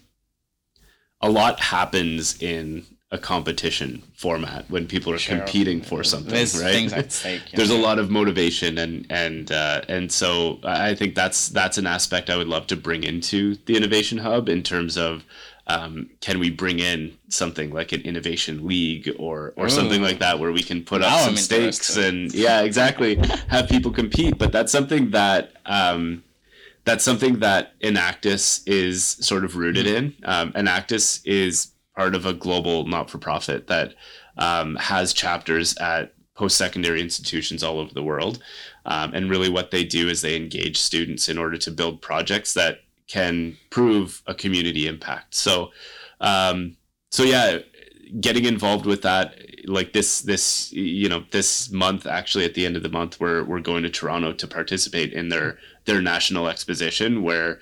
[1.24, 5.38] a lot happens in a competition format when people are Sure.
[5.38, 7.42] competing for something there's right things at stake.
[7.52, 11.78] you there's a lot of motivation and and uh, and so I think that's that's
[11.78, 15.24] an aspect I would love to bring into the innovation hub in terms of
[15.68, 20.40] um, can we bring in something like an innovation league or or something like that
[20.40, 23.16] where we can put Now up some I'm stakes and yeah exactly
[23.48, 26.24] have people compete but that's something that um,
[26.86, 30.14] that's something that Enactus is sort of rooted in.
[30.26, 33.94] Um, Enactus is part of a global not-for-profit that
[34.38, 38.42] um, has chapters at post-secondary institutions all over the world.
[38.86, 42.54] Um, and really, what they do is they engage students in order to build projects
[42.54, 45.36] that can prove a community impact.
[45.36, 45.72] So,
[46.20, 46.76] um,
[47.12, 47.60] so yeah,
[48.20, 52.76] getting involved with that, like this, this, you know, this month actually at the end
[52.76, 57.24] of the month, we're we're going to Toronto to participate in their their national exposition
[57.24, 57.60] where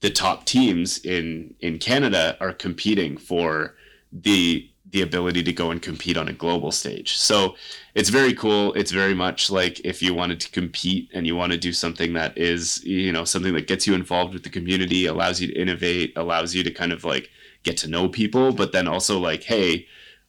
[0.00, 3.74] the top teams in in Canada are competing for
[4.12, 7.16] the the ability to go and compete on a global stage.
[7.16, 7.56] So
[7.94, 8.72] it's very cool.
[8.72, 12.14] It's very much like if you wanted to compete and you want to do something
[12.14, 15.60] that is, you know, something that gets you involved with the community, allows you to
[15.60, 17.28] innovate, allows you to kind of like
[17.64, 19.86] get to know people, but then also like, hey,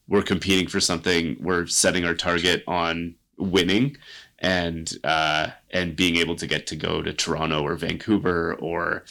[0.10, 3.96] we're competing for something, we're setting our target on winning
[4.40, 9.04] and uh, and being able to get to go to Toronto or Vancouver or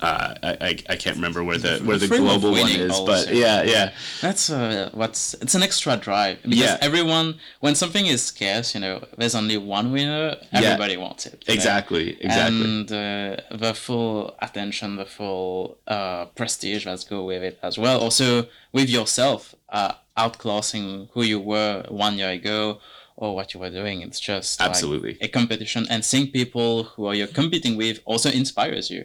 [0.00, 2.92] uh, I, I I can't remember where the where the thrill of global one is,
[2.92, 3.06] also.
[3.06, 6.78] but yeah, yeah, That's uh, what's it's an extra drive because Yeah.
[6.82, 10.36] everyone when something is scarce, you know, there's only one winner.
[10.52, 11.42] Everybody wants it.
[11.46, 11.54] you know.
[11.54, 12.64] exactly, exactly.
[12.64, 17.98] And uh, the full attention, the full uh, prestige that's go with it as well.
[18.00, 22.80] Also with yourself, uh, outclassing who you were one year ago
[23.16, 24.02] or what you were doing.
[24.02, 25.18] It's just like, Absolutely.
[25.20, 29.04] a competition and seeing people who are you're competing with also inspires you.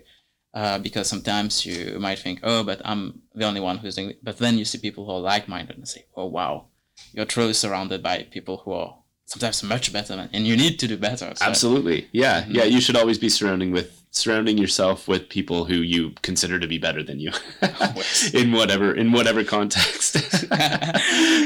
[0.53, 4.19] Uh, because sometimes you might think, oh, but I'm the only one who's doing it.
[4.21, 6.65] But then you see people who are like-minded and say, oh, wow,
[7.13, 10.87] you're truly surrounded by people who are sometimes much better, than, and you need to
[10.89, 11.31] do better.
[11.35, 12.09] So- Absolutely.
[12.11, 12.41] Yeah.
[12.41, 12.51] Mm-hmm.
[12.55, 12.63] Yeah.
[12.65, 16.77] You should always be surrounding with surrounding yourself with people who you consider to be
[16.77, 17.31] better than you
[18.33, 20.15] in whatever in whatever context.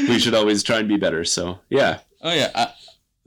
[0.10, 1.24] we should always try and be better.
[1.26, 2.00] So yeah.
[2.28, 2.72] Oh yeah, uh,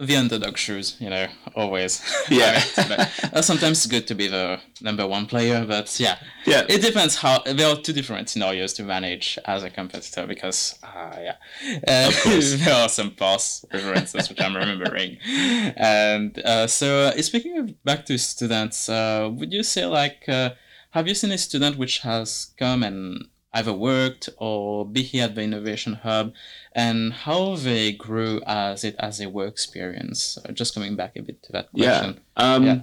[0.01, 2.03] the underdog shoes, you know, always.
[2.31, 2.61] Yeah.
[3.33, 6.65] Uh, sometimes it's good to be the number one player, but yeah, Yeah.
[6.69, 7.41] it depends how.
[7.45, 11.37] There are two different scenarios to manage as a competitor because, uh, yeah,
[11.87, 15.19] uh, there are some past references which I'm remembering,
[15.77, 20.51] and uh, so uh, speaking of back to students, uh, would you say like, uh,
[20.93, 25.35] have you seen a student which has come and either worked or be here at
[25.35, 26.33] the innovation hub
[26.73, 31.23] and how they grew as it as a work experience uh, just coming back a
[31.23, 31.99] bit to that Yeah.
[31.99, 32.81] question Um, Yeah.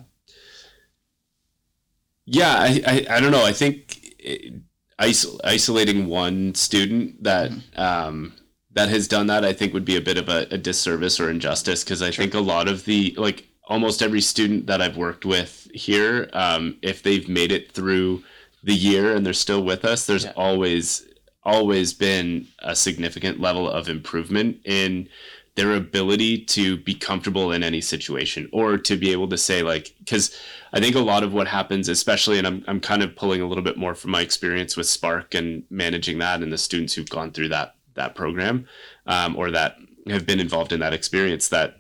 [2.26, 2.56] yeah.
[2.60, 3.46] I, I, I don't know.
[3.46, 4.54] I think it,
[5.00, 8.34] isol- isolating one student that um,
[8.74, 11.30] that has done that, I think would be a bit of a, a disservice or
[11.30, 15.26] injustice because I think a lot of the like almost every student that I've worked
[15.26, 18.24] with here, um, if they've made it through
[18.66, 20.34] the year and they're still with us, there's Yeah.
[20.36, 21.08] always
[21.44, 25.08] always been a significant level of improvement in
[25.56, 29.94] their ability to be comfortable in any situation or to be able to say like
[30.00, 30.36] because
[30.74, 33.48] i think a lot of what happens especially and I'm, I'm kind of pulling a
[33.48, 37.10] little bit more from my experience with spark and managing that and the students who've
[37.10, 38.66] gone through that that program
[39.06, 39.78] um, or that
[40.10, 41.80] have been involved in that experience that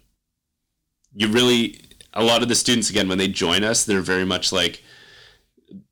[1.15, 1.81] you really
[2.13, 4.83] a lot of the students again when they join us they're very much like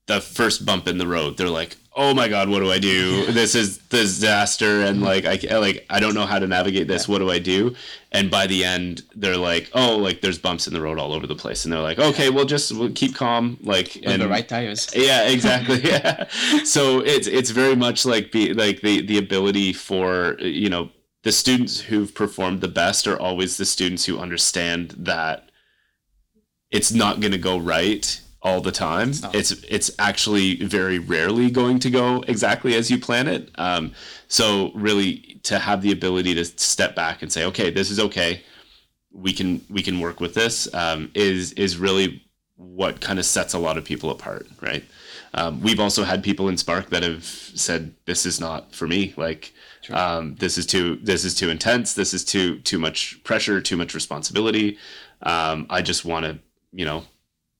[0.08, 1.38] the first bump in the road.
[1.38, 3.32] They're like oh my god what do i do?
[3.32, 4.82] This is disaster.
[4.82, 5.06] And mm-hmm.
[5.06, 7.08] like i like i don't know how to navigate this.
[7.08, 7.76] What do i do?
[8.12, 11.28] And by the end they're like oh like there's bumps in the road all over
[11.28, 11.66] the place.
[11.66, 13.58] And they're like okay we'll just we'll keep calm.
[13.62, 14.90] Like With the right tires.
[14.96, 15.82] yeah exactly.
[15.94, 16.28] Yeah.
[16.64, 20.90] So it's it's very much like be like the the ability for you know
[21.24, 25.50] the students who've performed the best are always the students who understand that
[26.70, 29.12] it's not going to go right all the time.
[29.22, 29.34] Not.
[29.34, 33.50] it's it's actually very rarely going to go exactly as you plan it.
[33.56, 33.94] Um,
[34.28, 38.44] so really to have the ability to step back and say okay this is okay.
[39.12, 42.22] We can we can work with this um, is is really
[42.58, 44.84] what kind of sets a lot of people apart right?
[45.36, 49.16] Um, we've also had people in spark that have said this is not for me.
[49.18, 49.52] Like
[49.90, 51.94] um, this is too this is too intense.
[51.94, 54.78] This is too too much pressure too much responsibility.
[55.22, 56.38] Um, i just want to
[56.74, 57.06] you know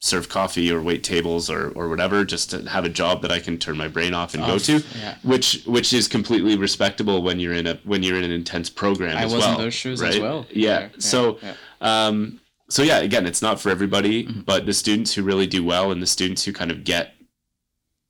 [0.04, 3.40] serve coffee or wait tables or, or whatever just to have a job that i
[3.40, 5.16] can turn my brain off and go to yeah.
[5.24, 9.16] which which is completely respectable when you're in a when you're in an intense program
[9.16, 10.22] I as was well in those shoes as right?
[10.22, 10.46] well.
[10.52, 11.54] yeah, so yeah.
[11.80, 14.42] um, so yeah, again, it's not for everybody, Mm-hmm.
[14.42, 17.14] but the students who really do well and the students who kind of get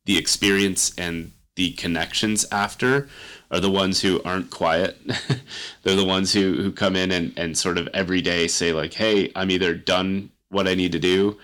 [0.05, 3.07] the experience and the connections after
[3.51, 4.97] are the ones who aren't quiet.
[5.83, 8.93] They're the ones who, who come in and, and sort of every day say like,
[8.93, 11.37] Hey, I'm either done what I need to do,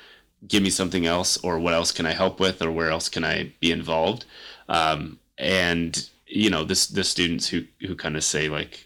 [0.48, 3.24] give me something else, or what else can I help with, or where else can
[3.24, 4.26] I be involved?
[4.68, 8.86] Um, and you know, this, the students who, who kind of say like,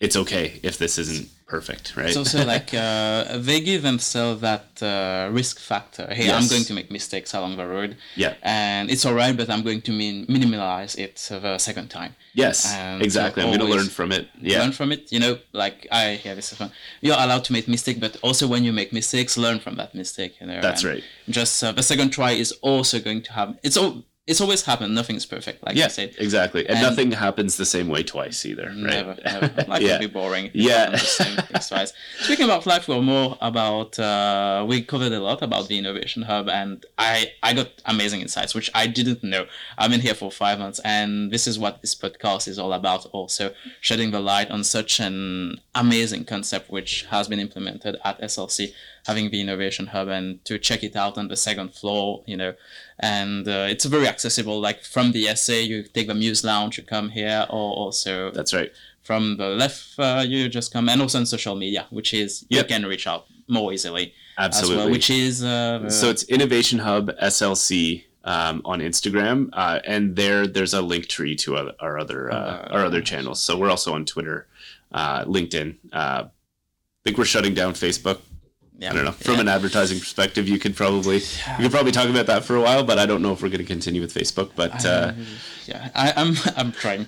[0.00, 2.06] it's okay if this isn't perfect, right?
[2.06, 6.06] It's also like uh, they give themselves that uh, risk factor.
[6.18, 8.34] Hey, I'm going to make mistakes along the road, yeah.
[8.42, 12.12] and it's all right, but I'm going to min- minimize it the second time.
[12.34, 13.42] Yes, And exactly.
[13.42, 14.24] I'm going to learn from it.
[14.40, 15.12] Yeah, Learn from it.
[15.14, 16.70] You know, like I yeah, this is fun.
[17.04, 20.32] You're allowed to make mistake, but also when you make mistakes, learn from that mistake.
[20.40, 21.04] You know, that's and right.
[21.38, 23.58] Just uh, the second try is also going to happen.
[23.62, 23.92] It's all.
[24.32, 24.90] It's always happened.
[25.00, 26.10] Nothing's perfect, like Yeah, I said.
[26.26, 26.62] exactly.
[26.68, 28.76] And, And- nothing happens the same way twice either, right?
[28.98, 29.46] Never, never.
[29.72, 29.92] Life Yeah.
[29.92, 30.46] would be boring.
[30.54, 30.90] Yeah.
[30.90, 31.90] the same things twice.
[32.26, 33.90] Speaking about life, we're more about.
[34.10, 36.74] Uh, we covered a lot about the innovation hub, and
[37.10, 37.14] I
[37.48, 39.44] I got amazing insights, which I didn't know.
[39.78, 43.02] I've been here for five months, and this is what this podcast is all about.
[43.18, 43.44] Also,
[43.88, 48.72] shedding the light on such an amazing concept which has been implemented at SLC,
[49.06, 52.22] having the innovation hub, and to check it out on the second floor.
[52.26, 52.54] You know,
[52.98, 54.60] and uh, it's very accessible.
[54.60, 58.54] Like from the SA, you take the Muse Lounge, you come here, or also That's
[58.54, 58.70] right.
[59.02, 62.58] from the left uh, you just come and also on social media which is you
[62.58, 62.68] Yep.
[62.68, 64.74] can reach out more easily Absolutely.
[64.76, 70.14] as well which is uh, so it's Innovation Hub SLC um, on Instagram, uh, and
[70.14, 73.40] there there's a link tree to our, our other uh, Uh, our other channels.
[73.42, 74.46] So we're also on Twitter,
[74.92, 75.68] uh, LinkedIn.
[75.92, 78.18] Uh, I think we're shutting down Facebook.
[78.78, 79.12] Yeah, I don't know.
[79.12, 79.40] From yeah.
[79.42, 81.18] an advertising perspective, you could probably
[81.58, 83.48] we could probably talk about that for a while, but I don't know if we're
[83.48, 84.50] going to continue with Facebook.
[84.56, 85.12] But uh,
[85.66, 87.06] yeah I, I'm I'm trying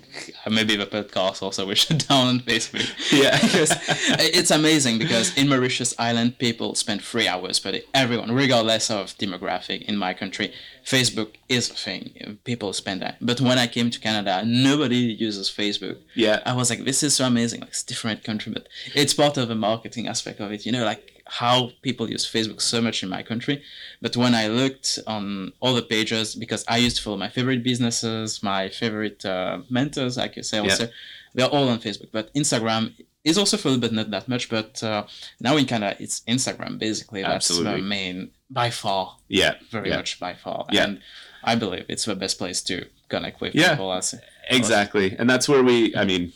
[0.49, 3.73] maybe the podcast also we shut down on Facebook yeah, because
[4.19, 9.17] it's amazing because in Mauritius Island people spend three hours per day everyone regardless of
[9.19, 10.53] demographic in my country
[10.85, 15.51] Facebook is a thing people spend that but when I came to Canada nobody uses
[15.51, 17.61] Facebook yeah, I was like, this is so amazing.
[17.61, 20.65] Like, it's different country, but it's part of the marketing aspect of it.
[20.65, 23.63] You know, like how people use Facebook so much in my country.
[24.01, 27.63] But when I looked on all the pages, because I used to follow my favorite
[27.63, 30.89] businesses, my favorite uh, mentors, I could say also,
[31.35, 32.11] they're all on Facebook.
[32.13, 32.93] But Instagram
[33.25, 34.51] is also followed, but not that much.
[34.51, 35.07] But uh,
[35.41, 37.23] now in Canada, it's Instagram basically.
[37.23, 37.81] That's Absolutely.
[37.81, 39.97] the main, by far, yeah, very yeah.
[39.97, 40.67] much by far.
[40.71, 40.85] Yeah.
[40.85, 41.01] And
[41.43, 43.71] I believe it's the best place to connect with Yeah.
[43.71, 43.93] people.
[43.95, 44.15] As,
[44.51, 45.97] exactly, and that's where we.
[45.97, 46.33] I mean,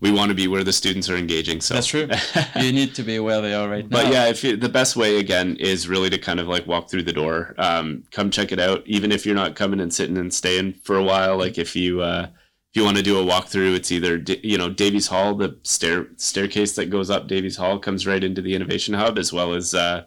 [0.00, 1.60] we want to be where the students are engaging.
[1.60, 2.08] So That's true.
[2.60, 4.02] you need to be where they are right now.
[4.02, 6.90] But yeah, if you, the best way again is really to kind of like walk
[6.90, 8.82] through the door, um, come check it out.
[8.86, 12.02] Even if you're not coming and sitting and staying for a while, like if you
[12.02, 12.28] uh,
[12.74, 16.08] if you want to do a walkthrough, it's either you know Davies Hall, the stair
[16.16, 19.74] staircase that goes up Davies Hall comes right into the Innovation Hub, as well as
[19.74, 20.04] uh,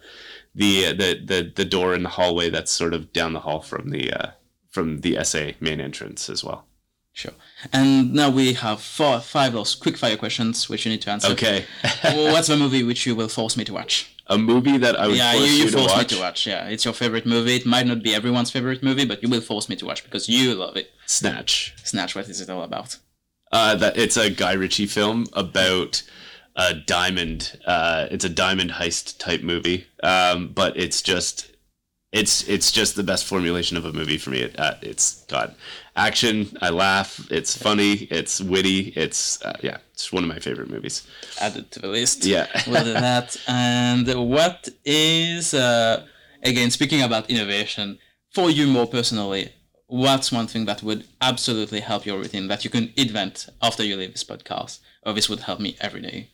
[0.54, 3.90] the, the the the door in the hallway that's sort of down the hall from
[3.90, 4.32] the uh,
[4.70, 6.67] from the SA main entrance as well.
[7.18, 7.34] Sure.
[7.74, 11.32] And now we have four, five those quick fire questions which you need to answer.
[11.32, 11.66] Okay.
[12.04, 14.14] What's the movie which you will force me to watch?
[14.30, 16.12] a movie that I would yeah, you, force you, you, to force watch.
[16.12, 16.46] me to watch.
[16.46, 17.56] Yeah, it's your favorite movie.
[17.56, 20.28] It might not be everyone's favorite movie, but you will force me to watch because
[20.30, 20.92] you love it.
[21.06, 21.74] Snatch.
[21.84, 22.14] Snatch.
[22.14, 22.98] What is it all about?
[23.52, 26.04] Uh, that it's a Guy Ritchie film about
[26.56, 27.58] a diamond.
[27.66, 29.88] Uh, it's a diamond heist type movie.
[30.04, 31.50] Um, but it's just,
[32.18, 34.40] it's it's just the best formulation of a movie for me.
[34.42, 35.56] It, uh, it's got
[35.96, 36.58] action.
[36.62, 37.10] I laugh.
[37.32, 37.94] It's funny.
[38.20, 38.94] It's witty.
[38.96, 39.78] It's uh, yeah.
[39.94, 41.08] It's one of my favorite movies.
[41.40, 42.26] Add it to the list.
[42.26, 42.48] Yeah.
[42.68, 43.38] we'll that.
[43.48, 46.06] And what is uh,
[46.44, 48.00] again speaking about innovation
[48.34, 49.54] for you more personally?
[49.88, 53.96] What's one thing that would absolutely help your routine that you can invent after you
[53.96, 54.80] leave this podcast?
[55.04, 56.30] Or this would help me every day.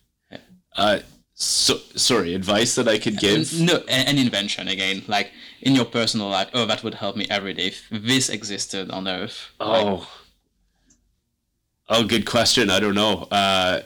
[0.76, 1.00] Uh,
[1.44, 2.34] so sorry.
[2.34, 3.60] Advice that I could give.
[3.60, 5.32] No, an invention again, like
[5.62, 6.50] in your personal life.
[6.54, 9.52] Oh, that would help me every day if this existed on Earth.
[9.60, 10.08] Like, Oh.
[11.90, 12.70] Oh, good question.
[12.70, 13.28] I don't know.
[13.30, 13.82] Uh,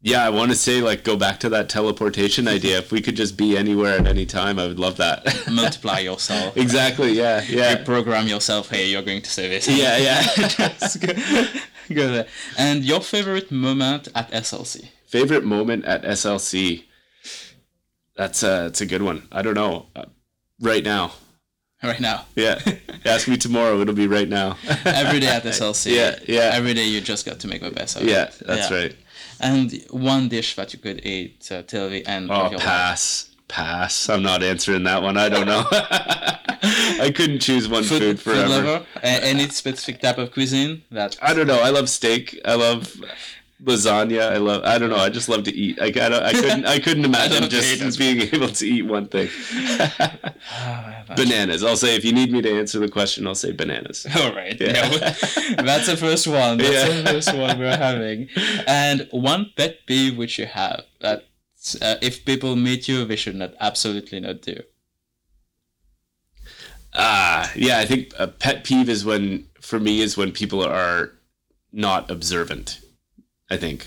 [0.00, 2.78] yeah, I want to say like go back to that teleportation idea.
[2.78, 5.26] If we could just be anywhere at any time, I would love that.
[5.50, 6.56] multiply yourself.
[6.56, 7.12] exactly.
[7.12, 7.42] Yeah.
[7.48, 7.84] Yeah.
[7.84, 8.70] Program yourself.
[8.70, 9.68] Hey, you're going to say this.
[9.68, 9.96] Yeah.
[9.98, 10.22] Yeah.
[10.80, 11.12] Just go,
[11.94, 12.26] go there.
[12.56, 14.88] And your favorite moment at SLC?
[15.06, 16.84] Favorite moment at SLC.
[18.16, 19.28] That's a that's a good one.
[19.30, 19.86] I don't know.
[19.94, 20.04] Uh,
[20.60, 21.12] right now.
[21.82, 22.58] Right now, Yeah.
[23.04, 23.80] Ask me tomorrow.
[23.80, 24.56] It'll be right now.
[24.84, 25.92] every day at SLC.
[25.94, 26.50] Yeah, yeah.
[26.54, 28.08] Every day you just got to make the best of it.
[28.08, 28.30] yeah.
[28.44, 28.76] That's Yeah.
[28.76, 28.96] right.
[29.40, 32.66] And one dish that you could eat uh, till the end Oh, of your life.
[32.66, 33.30] pass.
[33.46, 34.08] Pass.
[34.08, 35.16] I'm not answering that one.
[35.18, 35.64] I don't know.
[35.70, 38.48] I couldn't choose one food, Food, food forever.
[38.48, 38.86] lover?
[39.02, 41.60] A- Any specific type of cuisine that I don't know.
[41.60, 42.40] I love steak.
[42.44, 42.96] I love
[43.62, 44.32] lasagna.
[44.32, 44.64] I love.
[44.64, 44.96] I don't know.
[44.96, 45.78] I just love to eat.
[45.80, 46.66] I, I, I couldn't.
[46.66, 49.28] I couldn't imagine just being able to eat one thing.
[51.16, 51.62] bananas.
[51.64, 54.06] I'll say if you need me to answer the question, I'll say bananas.
[54.16, 54.58] All right.
[54.60, 54.72] Yeah.
[54.90, 55.14] Yeah.
[55.56, 56.58] well, that's the first one.
[56.58, 57.02] That's Yeah.
[57.02, 58.28] the first one we're having.
[58.66, 61.26] And one pet peeve which you have that
[61.80, 64.62] uh, if people meet you, they should not absolutely not do.
[66.94, 67.78] Ah, yeah.
[67.78, 71.12] I think a pet peeve is when, for me, is when people are
[71.72, 72.80] not observant.
[73.50, 73.86] I think.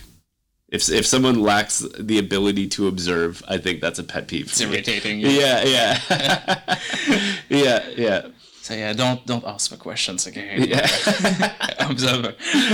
[0.67, 4.47] If, if someone lacks the ability to observe, I think that's a pet peeve.
[4.47, 5.19] It's irritating.
[5.19, 5.29] you.
[5.29, 6.79] Yeah, yeah,
[7.49, 8.27] yeah, yeah.
[8.61, 10.61] So yeah, don't don't ask the questions again.
[10.69, 10.85] Yeah.
[11.89, 12.23] Observe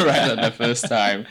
[0.03, 1.25] right at the first time.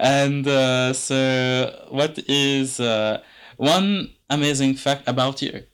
[0.00, 3.20] And uh, so, what is uh,
[3.58, 5.64] one amazing fact about you?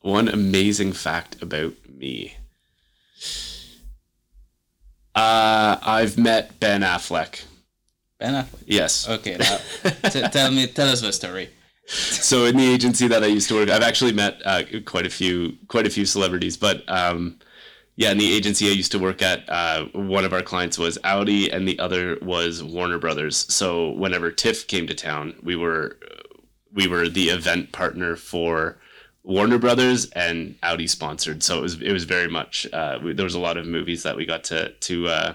[0.00, 2.36] One amazing fact about me.
[5.18, 7.42] Uh, I've met Ben Affleck.
[8.20, 8.62] Ben Affleck.
[8.66, 9.08] Yes.
[9.08, 9.58] Okay, now
[10.10, 11.48] t- tell me, tell us the story.
[11.86, 15.10] So in the agency that I used to work, I've actually met uh, quite a
[15.10, 16.56] few, quite a few celebrities.
[16.56, 17.40] But um,
[17.96, 20.98] yeah, in the agency I used to work at, uh, one of our clients was
[21.02, 23.52] Audi, and the other was Warner Brothers.
[23.52, 25.98] So whenever TIFF came to town, we were
[26.72, 28.78] we were the event partner for
[29.28, 31.42] Warner Brothers and Audi sponsored.
[31.42, 34.02] So it was it was very much uh, we, there was a lot of movies
[34.02, 35.34] that we got to to uh,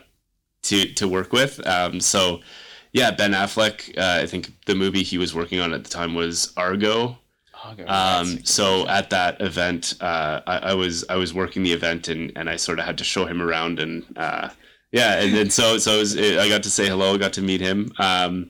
[0.64, 1.66] to to work with.
[1.68, 2.41] Um, so
[2.91, 3.96] yeah, Ben Affleck.
[3.98, 7.18] Uh, I think the movie he was working on at the time was Argo.
[7.66, 11.72] Oh, God, Um, so at that event, uh, I, I was I was working the
[11.72, 14.50] event and, and I sort of had to show him around and uh,
[14.91, 17.62] yeah, and then so so it was, I got to say hello, got to meet
[17.62, 17.91] him.
[18.00, 18.50] Um,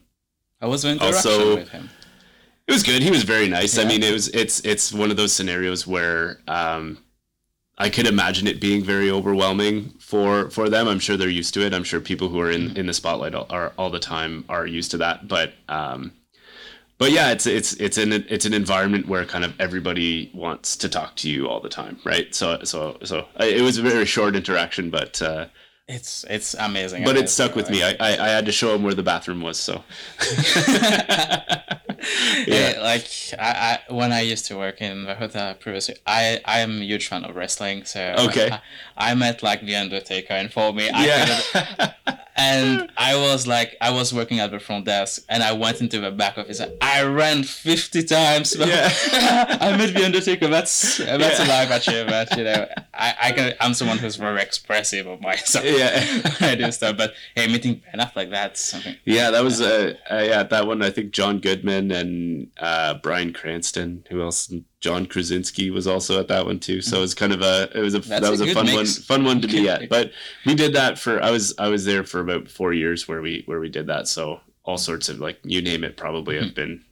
[0.62, 1.90] how was the interaction also- with him?
[2.68, 3.02] It was good.
[3.04, 3.78] He was very nice.
[3.78, 6.98] I mean, it was it's it's one of those scenarios where um,
[7.78, 10.88] I could imagine it being very overwhelming for for them.
[10.88, 11.74] I'm sure they're used to it.
[11.74, 14.66] I'm sure people who are in in the spotlight all, are all the time are
[14.66, 15.28] used to that.
[15.28, 16.14] But um,
[16.98, 20.88] but yeah, it's it's it's an it's an environment where kind of everybody wants to
[20.88, 22.34] talk to you all the time, right?
[22.34, 25.48] So so so it was a very short interaction, but uh,
[25.88, 27.04] It's it's amazing.
[27.04, 27.84] but I it stuck with me.
[27.84, 29.60] I, I I had to show him where the bathroom was.
[29.60, 29.84] So
[32.48, 32.80] yeah.
[32.82, 33.08] like
[33.40, 36.86] I, I when I used to work in the hotel previously, I I am a
[36.86, 37.86] huge fan of wrestling.
[37.86, 38.50] So Okay.
[38.98, 41.94] I, I met like the Undertaker, and for me, I yeah.
[42.36, 46.00] and I was like, I was working at the front desk, and I went into
[46.00, 46.62] the back office.
[46.82, 48.56] I ran fifty times.
[48.58, 48.92] Yeah.
[49.62, 50.48] I met the Undertaker.
[50.48, 51.46] That's that's Yeah.
[51.46, 52.30] a life achievement.
[52.38, 55.66] You know, I I can, I'm someone who's very expressive of myself.
[55.66, 56.22] Yeah.
[56.42, 58.96] I do stuff, but hey, meeting Ben Affleck, that's something.
[59.06, 60.82] Yeah, that was uh, uh yeah that one.
[60.82, 64.06] I think John Goodman and uh, Bryan Cranston.
[64.10, 64.52] Who else?
[64.82, 66.82] John Krasinski was also at that one too.
[66.82, 68.66] So it was kind of a it was a That's that was a, good fun
[68.66, 68.76] mix.
[68.76, 69.88] one fun one to be at.
[69.90, 70.12] But
[70.46, 73.44] we did that for I was I was there for about four years where we
[73.46, 74.08] where we did that.
[74.08, 76.46] So all sorts of like you name it probably Mm-hmm.
[76.46, 76.84] have been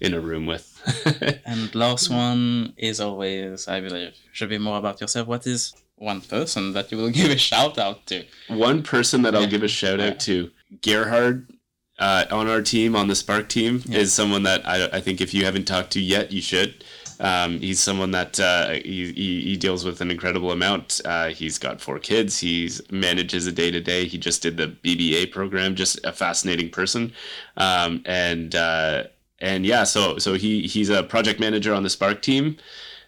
[0.00, 0.64] in a room with.
[1.44, 5.28] And last one is always, I believe, should be more about yourself.
[5.28, 8.24] What is one person that you will give a shout out to?
[8.48, 9.48] One person that I'll Yeah.
[9.48, 10.50] give a shout out to,
[10.80, 11.50] Gerhard,
[11.98, 13.98] uh, on our team, on the Spark team, Yeah.
[13.98, 16.84] is someone that I, I think if you haven't talked to yet, you should.
[17.20, 21.00] Um, he's someone that uh, he, he, he deals with an incredible amount.
[21.04, 22.38] Uh, he's got four kids.
[22.38, 24.06] He manages a day to day.
[24.06, 25.74] He just did the BBA program.
[25.74, 27.12] Just a fascinating person,
[27.56, 29.04] um, and uh,
[29.40, 29.82] and yeah.
[29.82, 32.56] So so he he's a project manager on the Spark team.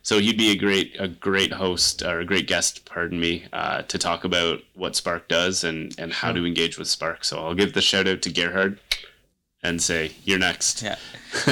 [0.03, 3.83] So he'd be a great a great host or a great guest, pardon me, uh,
[3.83, 7.25] to talk about what Spark does and and how to engage with Spark.
[7.25, 8.79] So I'll give the shout out to Gerhard
[9.63, 10.83] and say you're next.
[10.83, 10.97] Yeah.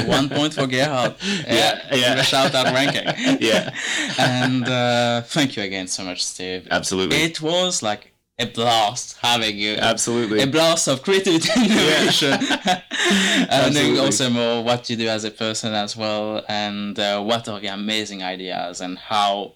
[0.07, 1.17] One point for Gerhard.
[1.47, 2.15] Yeah, yeah.
[2.15, 3.07] A shout out ranking.
[3.41, 3.75] Yeah.
[4.19, 6.67] and uh, thank you again so much, Steve.
[6.71, 7.17] Absolutely.
[7.19, 9.75] It was like a blast having you.
[9.75, 10.41] Absolutely.
[10.41, 12.33] A blast of creativity and innovation.
[13.51, 17.49] and knowing also more what you do as a person as well, and uh, what
[17.49, 19.55] are the amazing ideas, and how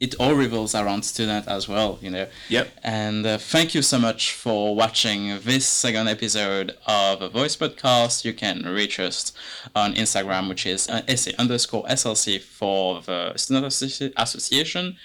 [0.00, 2.28] it all revolves around student as well, you know.
[2.48, 2.68] Yep.
[2.84, 8.24] And uh, thank you so much for watching this second episode of a voice podcast.
[8.24, 9.32] You can reach us
[9.74, 14.96] on Instagram, which is uh, SA underscore SLC for the Student Associ- Association,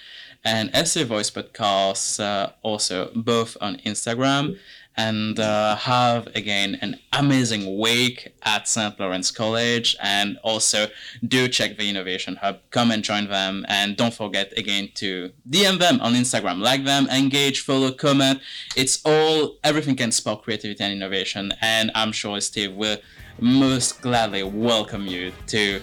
[0.44, 4.58] and SA voice podcasts uh, also both on Instagram.
[4.96, 9.00] And uh, have again an amazing week at St.
[9.00, 10.86] Lawrence College, and also
[11.26, 12.60] do check the Innovation Hub.
[12.70, 17.08] Come and join them, and don't forget again to DM them on Instagram, like them,
[17.08, 18.38] engage, follow, comment.
[18.76, 22.98] It's all everything can spark creativity and innovation, and I'm sure Steve will
[23.40, 25.82] most gladly welcome you to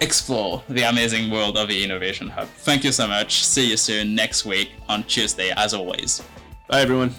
[0.00, 2.48] explore the amazing world of the Innovation Hub.
[2.48, 3.44] Thank you so much.
[3.44, 6.22] See you soon next week on Tuesday, as always.
[6.68, 7.14] Bye everyone.